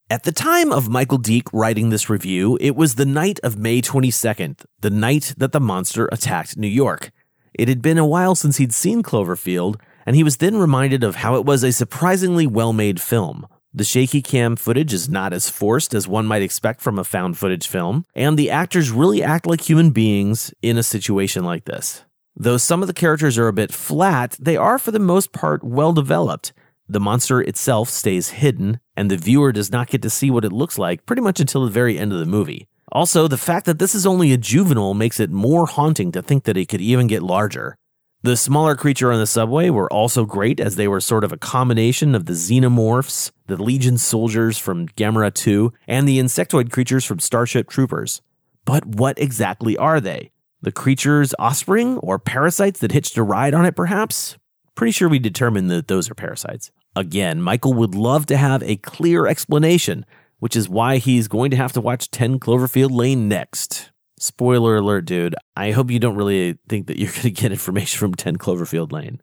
[0.09, 3.81] At the time of Michael Deak writing this review, it was the night of May
[3.81, 7.11] 22nd, the night that the monster attacked New York.
[7.53, 9.75] It had been a while since he'd seen Cloverfield,
[10.05, 13.47] and he was then reminded of how it was a surprisingly well made film.
[13.73, 17.37] The shaky cam footage is not as forced as one might expect from a found
[17.37, 22.03] footage film, and the actors really act like human beings in a situation like this.
[22.35, 25.63] Though some of the characters are a bit flat, they are for the most part
[25.63, 26.51] well developed.
[26.89, 30.51] The monster itself stays hidden, and the viewer does not get to see what it
[30.51, 32.67] looks like pretty much until the very end of the movie.
[32.91, 36.43] Also, the fact that this is only a juvenile makes it more haunting to think
[36.43, 37.77] that it could even get larger.
[38.23, 41.37] The smaller creature on the subway were also great as they were sort of a
[41.37, 47.17] combination of the xenomorphs, the Legion soldiers from Gamera 2, and the insectoid creatures from
[47.17, 48.21] Starship Troopers.
[48.63, 50.29] But what exactly are they?
[50.61, 54.37] The creature's offspring or parasites that hitched a ride on it, perhaps?
[54.75, 56.69] Pretty sure we determined that those are parasites.
[56.95, 60.05] Again, Michael would love to have a clear explanation,
[60.37, 63.90] which is why he's going to have to watch 10 Cloverfield Lane next.
[64.21, 65.33] Spoiler alert, dude.
[65.55, 68.91] I hope you don't really think that you're going to get information from 10 Cloverfield
[68.91, 69.19] Lane.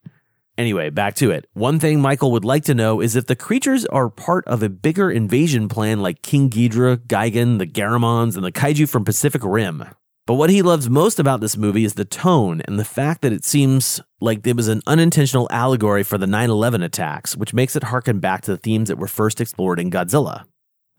[0.59, 1.47] Anyway, back to it.
[1.53, 4.69] One thing Michael would like to know is if the creatures are part of a
[4.69, 9.85] bigger invasion plan like King Ghidorah, Gigan, the Garamons, and the kaiju from Pacific Rim.
[10.27, 13.33] But what he loves most about this movie is the tone and the fact that
[13.33, 17.77] it seems like it was an unintentional allegory for the 9 11 attacks, which makes
[17.77, 20.45] it harken back to the themes that were first explored in Godzilla.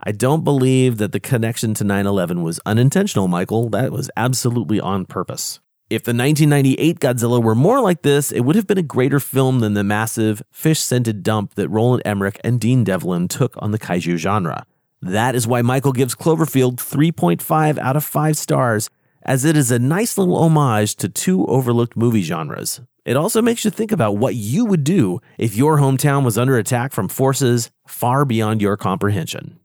[0.01, 3.69] I don't believe that the connection to 9 11 was unintentional, Michael.
[3.69, 5.59] That was absolutely on purpose.
[5.89, 9.59] If the 1998 Godzilla were more like this, it would have been a greater film
[9.59, 13.79] than the massive, fish scented dump that Roland Emmerich and Dean Devlin took on the
[13.79, 14.65] kaiju genre.
[15.01, 18.89] That is why Michael gives Cloverfield 3.5 out of 5 stars,
[19.23, 22.79] as it is a nice little homage to two overlooked movie genres.
[23.03, 26.57] It also makes you think about what you would do if your hometown was under
[26.57, 29.58] attack from forces far beyond your comprehension.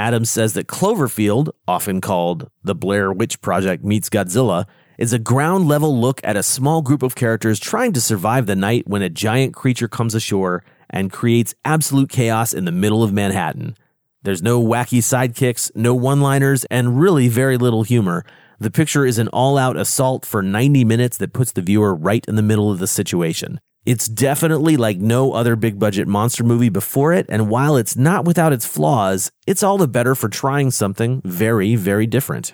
[0.00, 4.64] Adams says that Cloverfield, often called the Blair Witch Project meets Godzilla,
[4.96, 8.56] is a ground level look at a small group of characters trying to survive the
[8.56, 13.12] night when a giant creature comes ashore and creates absolute chaos in the middle of
[13.12, 13.76] Manhattan.
[14.22, 18.24] There's no wacky sidekicks, no one liners, and really very little humor.
[18.58, 22.24] The picture is an all out assault for 90 minutes that puts the viewer right
[22.26, 23.60] in the middle of the situation.
[23.86, 28.26] It's definitely like no other big budget monster movie before it, and while it's not
[28.26, 32.52] without its flaws, it's all the better for trying something very, very different.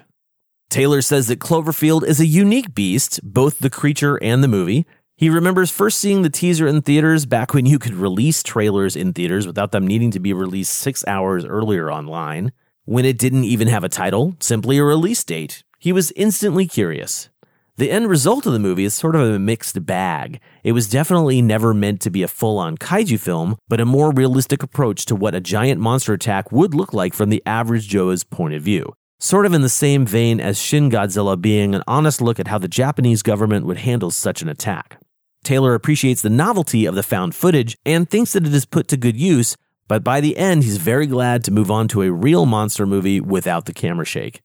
[0.71, 4.87] Taylor says that Cloverfield is a unique beast, both the creature and the movie.
[5.17, 9.13] He remembers first seeing the teaser in theaters back when you could release trailers in
[9.13, 12.53] theaters without them needing to be released six hours earlier online,
[12.85, 15.65] when it didn't even have a title, simply a release date.
[15.81, 17.31] He was instantly curious.
[17.79, 20.41] The end result of the movie is sort of a mixed bag.
[20.65, 24.13] It was definitely never meant to be a full on kaiju film, but a more
[24.13, 28.25] realistic approach to what a giant monster attack would look like from the average Joe's
[28.25, 28.95] point of view.
[29.21, 32.57] Sort of in the same vein as Shin Godzilla being an honest look at how
[32.57, 34.99] the Japanese government would handle such an attack.
[35.45, 38.97] Taylor appreciates the novelty of the found footage and thinks that it is put to
[38.97, 39.55] good use,
[39.87, 43.21] but by the end, he's very glad to move on to a real monster movie
[43.21, 44.41] without the camera shake.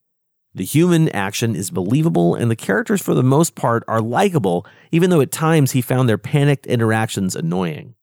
[0.54, 5.10] The human action is believable, and the characters, for the most part, are likable, even
[5.10, 7.96] though at times he found their panicked interactions annoying.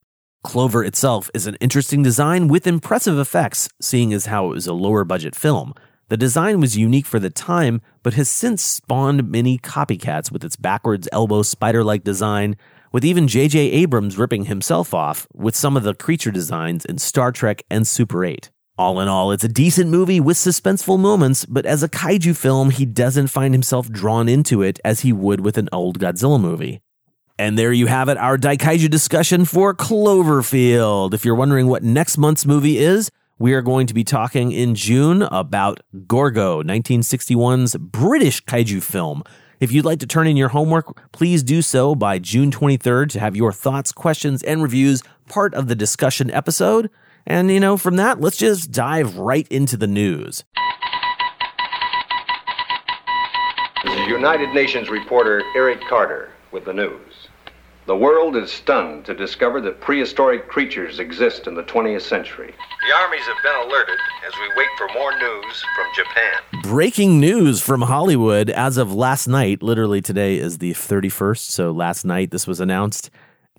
[0.43, 4.73] Clover itself is an interesting design with impressive effects, seeing as how it was a
[4.73, 5.75] lower budget film.
[6.09, 10.57] The design was unique for the time, but has since spawned many copycats with its
[10.57, 12.57] backwards elbow spider like design,
[12.93, 13.59] with even J.J.
[13.59, 18.25] Abrams ripping himself off with some of the creature designs in Star Trek and Super
[18.25, 18.51] 8.
[18.79, 22.71] All in all, it's a decent movie with suspenseful moments, but as a kaiju film,
[22.71, 26.81] he doesn't find himself drawn into it as he would with an old Godzilla movie.
[27.41, 31.13] And there you have it, our Daikaiju discussion for Cloverfield.
[31.13, 34.77] If you're wondering what next month's movie is, we are going to be talking in
[34.77, 39.25] June about Gorgo, 1961's British kaiju film.
[39.59, 43.21] If you'd like to turn in your homework, please do so by June 23rd to
[43.21, 46.89] have your thoughts, questions, and reviews part of the discussion episode.
[47.27, 50.45] And, you know, from that, let's just dive right into the news.
[53.85, 57.29] This is United Nations reporter Eric Carter with the news.
[57.87, 62.55] The world is stunned to discover that prehistoric creatures exist in the 20th century.
[62.87, 66.63] The armies have been alerted as we wait for more news from Japan.
[66.65, 69.63] Breaking news from Hollywood as of last night.
[69.63, 71.39] Literally, today is the 31st.
[71.39, 73.11] So, last night this was announced.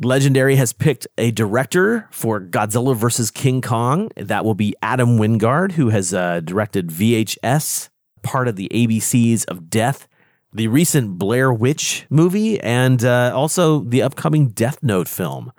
[0.01, 3.31] Legendary has picked a director for Godzilla vs.
[3.31, 4.09] King Kong.
[4.15, 7.89] That will be Adam Wingard, who has uh, directed VHS,
[8.21, 10.07] part of the ABCs of Death,
[10.53, 15.51] the recent Blair Witch movie, and uh, also the upcoming Death Note film.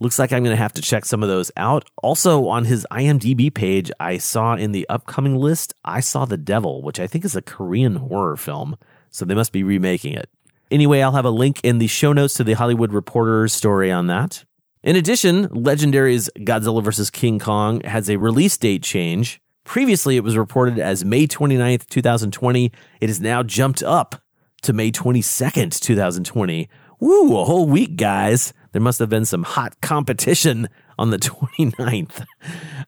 [0.00, 1.88] Looks like I'm going to have to check some of those out.
[2.02, 6.82] Also, on his IMDb page, I saw in the upcoming list, I Saw the Devil,
[6.82, 8.76] which I think is a Korean horror film.
[9.10, 10.28] So they must be remaking it.
[10.74, 14.08] Anyway, I'll have a link in the show notes to the Hollywood Reporter's story on
[14.08, 14.44] that.
[14.82, 17.10] In addition, Legendary's Godzilla vs.
[17.10, 19.40] King Kong has a release date change.
[19.62, 22.72] Previously, it was reported as May 29th, 2020.
[23.00, 24.20] It is now jumped up
[24.62, 26.68] to May 22nd, 2020.
[26.98, 28.52] Woo, a whole week, guys.
[28.72, 30.68] There must have been some hot competition
[30.98, 32.26] on the 29th.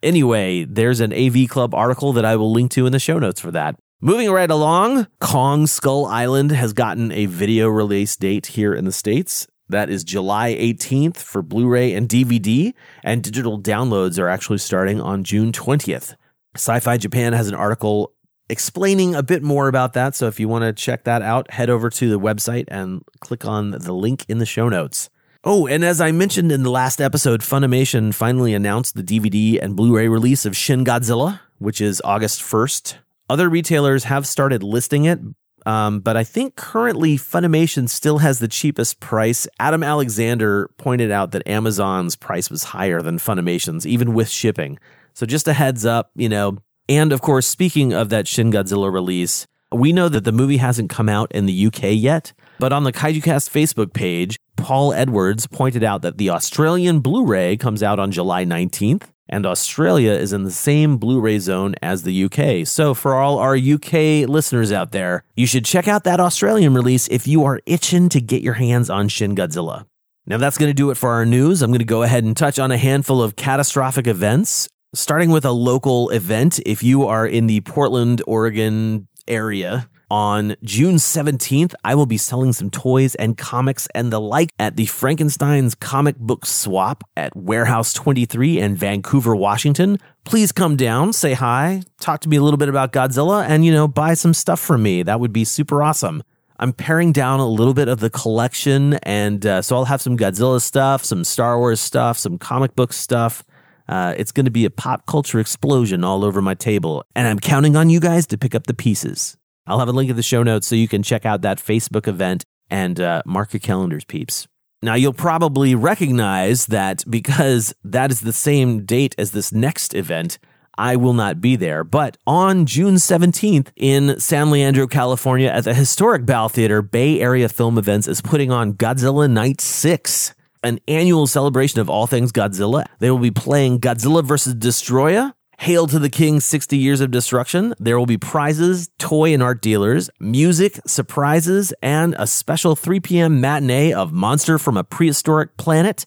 [0.02, 3.40] anyway, there's an AV Club article that I will link to in the show notes
[3.40, 3.78] for that.
[4.02, 8.92] Moving right along, Kong Skull Island has gotten a video release date here in the
[8.92, 9.46] States.
[9.70, 15.00] That is July 18th for Blu ray and DVD, and digital downloads are actually starting
[15.00, 16.14] on June 20th.
[16.56, 18.12] Sci Fi Japan has an article
[18.50, 20.14] explaining a bit more about that.
[20.14, 23.46] So if you want to check that out, head over to the website and click
[23.46, 25.08] on the link in the show notes.
[25.42, 29.74] Oh, and as I mentioned in the last episode, Funimation finally announced the DVD and
[29.74, 32.96] Blu ray release of Shin Godzilla, which is August 1st.
[33.28, 35.18] Other retailers have started listing it,
[35.66, 39.48] um, but I think currently Funimation still has the cheapest price.
[39.58, 44.78] Adam Alexander pointed out that Amazon's price was higher than Funimation's, even with shipping.
[45.12, 46.58] So just a heads up, you know.
[46.88, 50.90] And of course, speaking of that Shin Godzilla release, we know that the movie hasn't
[50.90, 55.82] come out in the UK yet, but on the KaijuCast Facebook page, Paul Edwards pointed
[55.82, 60.44] out that the Australian Blu ray comes out on July 19th and Australia is in
[60.44, 62.66] the same Blu ray zone as the UK.
[62.66, 67.08] So, for all our UK listeners out there, you should check out that Australian release
[67.08, 69.86] if you are itching to get your hands on Shin Godzilla.
[70.26, 71.62] Now, that's going to do it for our news.
[71.62, 75.44] I'm going to go ahead and touch on a handful of catastrophic events, starting with
[75.44, 76.58] a local event.
[76.66, 82.52] If you are in the Portland, Oregon area, on June 17th, I will be selling
[82.52, 87.92] some toys and comics and the like at the Frankenstein's Comic Book Swap at Warehouse
[87.92, 89.98] 23 in Vancouver, Washington.
[90.24, 93.72] Please come down, say hi, talk to me a little bit about Godzilla, and, you
[93.72, 95.02] know, buy some stuff from me.
[95.02, 96.22] That would be super awesome.
[96.58, 100.16] I'm paring down a little bit of the collection, and uh, so I'll have some
[100.16, 103.44] Godzilla stuff, some Star Wars stuff, some comic book stuff.
[103.88, 107.38] Uh, it's going to be a pop culture explosion all over my table, and I'm
[107.38, 109.36] counting on you guys to pick up the pieces.
[109.66, 112.06] I'll have a link in the show notes so you can check out that Facebook
[112.06, 114.46] event and uh, mark your calendars, peeps.
[114.82, 120.38] Now, you'll probably recognize that because that is the same date as this next event,
[120.78, 121.82] I will not be there.
[121.82, 127.48] But on June 17th in San Leandro, California, at the historic Bal Theater, Bay Area
[127.48, 132.84] Film Events is putting on Godzilla Night 6, an annual celebration of all things Godzilla.
[132.98, 134.54] They will be playing Godzilla vs.
[134.54, 135.32] Destoroyah.
[135.58, 137.74] Hail to the King 60 Years of Destruction.
[137.78, 143.40] There will be prizes, toy and art dealers, music, surprises, and a special 3 p.m.
[143.40, 146.06] matinee of Monster from a Prehistoric Planet.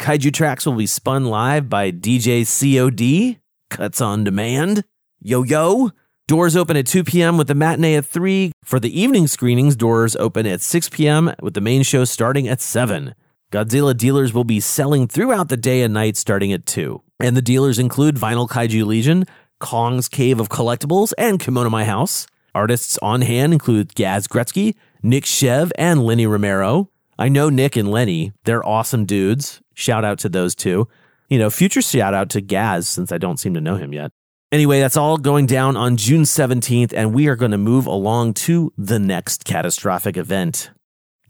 [0.00, 3.38] Kaiju tracks will be spun live by DJ COD,
[3.70, 4.84] Cuts on Demand.
[5.20, 5.90] Yo Yo.
[6.26, 7.36] Doors open at 2 p.m.
[7.36, 8.52] with the matinee at 3.
[8.64, 11.32] For the evening screenings, doors open at 6 p.m.
[11.40, 13.14] with the main show starting at 7.
[13.52, 17.02] Godzilla dealers will be selling throughout the day and night starting at 2.
[17.20, 19.26] And the dealers include Vinyl Kaiju Legion,
[19.58, 22.26] Kong's Cave of Collectibles, and Kimono My House.
[22.54, 26.90] Artists on hand include Gaz Gretzky, Nick Shev, and Lenny Romero.
[27.18, 28.32] I know Nick and Lenny.
[28.44, 29.60] They're awesome dudes.
[29.74, 30.88] Shout out to those two.
[31.28, 34.10] You know, future shout out to Gaz since I don't seem to know him yet.
[34.50, 38.34] Anyway, that's all going down on June 17th, and we are going to move along
[38.34, 40.70] to the next catastrophic event.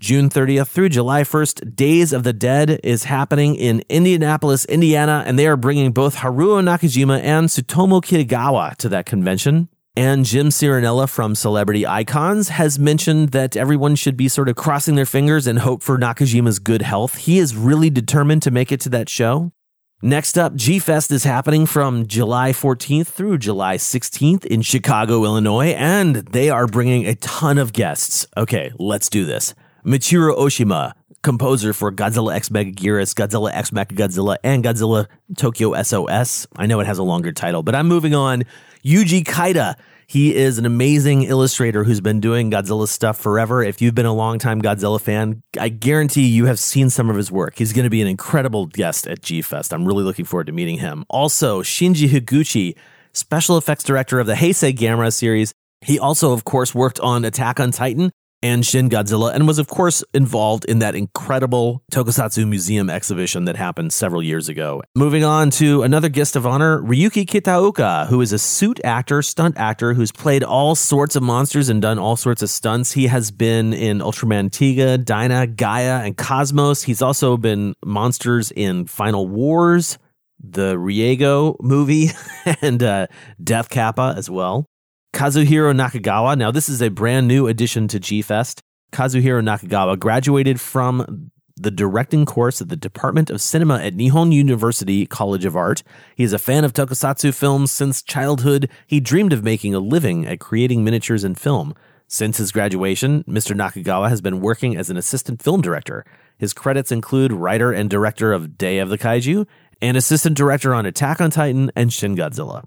[0.00, 5.38] June 30th through July 1st, Days of the Dead is happening in Indianapolis, Indiana, and
[5.38, 9.68] they are bringing both Haruo Nakajima and Tsutomu Kitagawa to that convention.
[9.94, 14.94] And Jim Cirinella from Celebrity Icons has mentioned that everyone should be sort of crossing
[14.94, 17.16] their fingers and hope for Nakajima's good health.
[17.16, 19.52] He is really determined to make it to that show.
[20.00, 25.74] Next up, G Fest is happening from July 14th through July 16th in Chicago, Illinois,
[25.76, 28.26] and they are bringing a ton of guests.
[28.34, 29.54] Okay, let's do this.
[29.84, 35.06] Michiru Oshima, composer for Godzilla X Megaguirus, Godzilla X Mechagodzilla, and Godzilla
[35.36, 36.46] Tokyo SOS.
[36.56, 38.44] I know it has a longer title, but I'm moving on.
[38.84, 39.76] Yuji Kaida.
[40.06, 43.62] He is an amazing illustrator who's been doing Godzilla stuff forever.
[43.62, 47.30] If you've been a longtime Godzilla fan, I guarantee you have seen some of his
[47.30, 47.56] work.
[47.56, 49.72] He's going to be an incredible guest at G Fest.
[49.72, 51.04] I'm really looking forward to meeting him.
[51.08, 52.76] Also, Shinji Higuchi,
[53.12, 55.54] special effects director of the Heisei Gamera series.
[55.80, 58.10] He also, of course, worked on Attack on Titan
[58.42, 63.56] and Shin Godzilla, and was, of course, involved in that incredible Tokusatsu Museum exhibition that
[63.56, 64.82] happened several years ago.
[64.94, 69.56] Moving on to another guest of honor, Ryuki Kitaoka, who is a suit actor, stunt
[69.58, 72.92] actor, who's played all sorts of monsters and done all sorts of stunts.
[72.92, 76.82] He has been in Ultraman Tiga, Dyna, Gaia, and Cosmos.
[76.82, 79.98] He's also been monsters in Final Wars,
[80.42, 82.08] the Reigo movie,
[82.62, 83.06] and uh,
[83.42, 84.69] Death Kappa as well.
[85.12, 86.36] Kazuhiro Nakagawa.
[86.36, 88.62] Now, this is a brand new addition to G Fest.
[88.92, 95.04] Kazuhiro Nakagawa graduated from the directing course at the Department of Cinema at Nihon University
[95.04, 95.82] College of Art.
[96.16, 98.70] He is a fan of tokusatsu films since childhood.
[98.86, 101.74] He dreamed of making a living at creating miniatures in film.
[102.06, 103.54] Since his graduation, Mr.
[103.54, 106.04] Nakagawa has been working as an assistant film director.
[106.38, 109.46] His credits include writer and director of Day of the Kaiju
[109.82, 112.64] and assistant director on Attack on Titan and Shin Godzilla.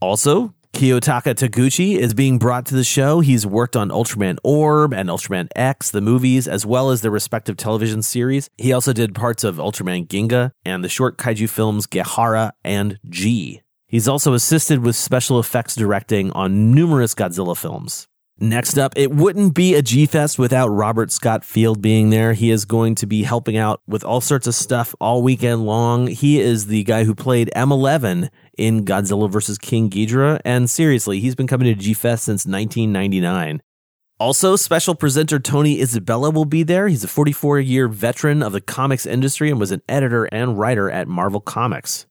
[0.00, 3.20] Also, Kiyotaka Taguchi is being brought to the show.
[3.20, 7.56] He's worked on Ultraman Orb and Ultraman X, the movies, as well as their respective
[7.56, 8.50] television series.
[8.58, 13.62] He also did parts of Ultraman Ginga and the short kaiju films Gehara and G.
[13.86, 18.08] He's also assisted with special effects directing on numerous Godzilla films.
[18.40, 22.32] Next up, it wouldn't be a G Fest without Robert Scott Field being there.
[22.32, 26.08] He is going to be helping out with all sorts of stuff all weekend long.
[26.08, 29.56] He is the guy who played M11 in Godzilla vs.
[29.58, 33.62] King Ghidorah, and seriously, he's been coming to G Fest since 1999.
[34.18, 36.88] Also, special presenter Tony Isabella will be there.
[36.88, 40.90] He's a 44 year veteran of the comics industry and was an editor and writer
[40.90, 42.06] at Marvel Comics.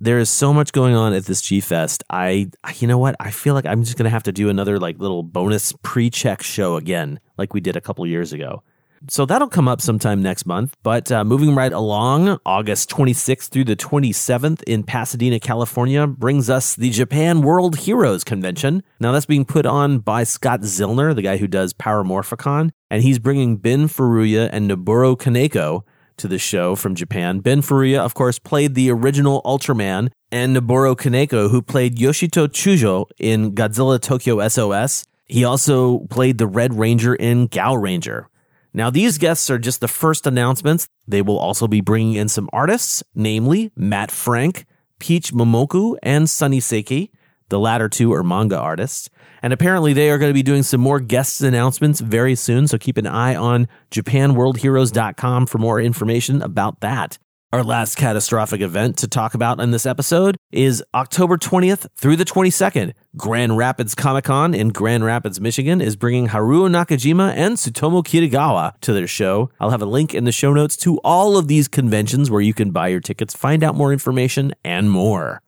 [0.00, 2.04] There is so much going on at this G Fest.
[2.08, 3.16] I, you know what?
[3.18, 6.76] I feel like I'm just gonna have to do another like little bonus pre-check show
[6.76, 8.62] again, like we did a couple years ago.
[9.08, 10.76] So that'll come up sometime next month.
[10.82, 16.74] But uh, moving right along, August 26th through the 27th in Pasadena, California, brings us
[16.74, 18.82] the Japan World Heroes Convention.
[18.98, 23.02] Now, that's being put on by Scott Zillner, the guy who does Power Morphicon, and
[23.02, 25.82] he's bringing Ben Furuya and Noboru Kaneko
[26.18, 27.40] to the show from Japan.
[27.40, 33.06] Ben Furuya, of course, played the original Ultraman, and Noboru Kaneko, who played Yoshito Chujo
[33.18, 35.06] in Godzilla Tokyo SOS.
[35.26, 38.28] He also played the Red Ranger in Gao Ranger.
[38.74, 40.88] Now, these guests are just the first announcements.
[41.06, 44.66] They will also be bringing in some artists, namely Matt Frank,
[44.98, 47.10] Peach Momoko, and Sunny Seiki.
[47.48, 49.10] The latter two are manga artists.
[49.42, 52.66] And apparently, they are going to be doing some more guests announcements very soon.
[52.66, 57.18] So keep an eye on JapanWorldHeroes.com for more information about that.
[57.50, 62.26] Our last catastrophic event to talk about in this episode is October 20th through the
[62.26, 62.92] 22nd.
[63.16, 68.78] Grand Rapids Comic Con in Grand Rapids, Michigan is bringing Haruo Nakajima and Tsutomu Kitagawa
[68.82, 69.48] to their show.
[69.60, 72.52] I'll have a link in the show notes to all of these conventions where you
[72.52, 75.40] can buy your tickets, find out more information, and more.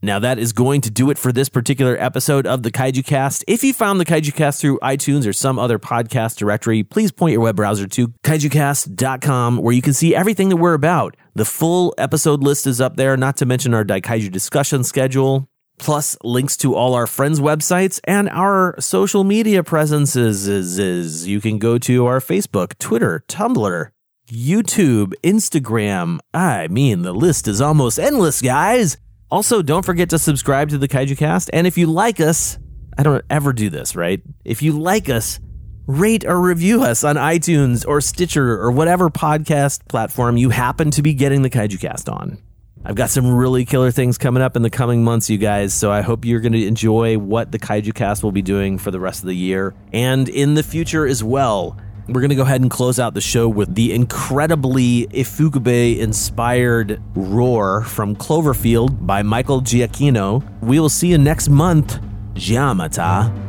[0.00, 3.44] Now, that is going to do it for this particular episode of the Kaiju Cast.
[3.48, 7.32] If you found the Kaiju Cast through iTunes or some other podcast directory, please point
[7.32, 11.16] your web browser to kaijucast.com where you can see everything that we're about.
[11.34, 15.48] The full episode list is up there, not to mention our Daikaiju discussion schedule,
[15.80, 21.26] plus links to all our friends' websites and our social media presences.
[21.26, 23.88] You can go to our Facebook, Twitter, Tumblr,
[24.30, 26.20] YouTube, Instagram.
[26.32, 28.96] I mean, the list is almost endless, guys.
[29.30, 31.50] Also, don't forget to subscribe to the Kaiju Cast.
[31.52, 32.58] And if you like us,
[32.96, 34.22] I don't ever do this, right?
[34.44, 35.38] If you like us,
[35.86, 41.02] rate or review us on iTunes or Stitcher or whatever podcast platform you happen to
[41.02, 42.38] be getting the Kaiju Cast on.
[42.84, 45.74] I've got some really killer things coming up in the coming months, you guys.
[45.74, 48.90] So I hope you're going to enjoy what the Kaiju Cast will be doing for
[48.90, 51.76] the rest of the year and in the future as well.
[52.08, 57.02] We're going to go ahead and close out the show with the incredibly Ifukube inspired
[57.14, 60.42] Roar from Cloverfield by Michael Giacchino.
[60.62, 62.00] We will see you next month.
[62.32, 63.47] Giamata.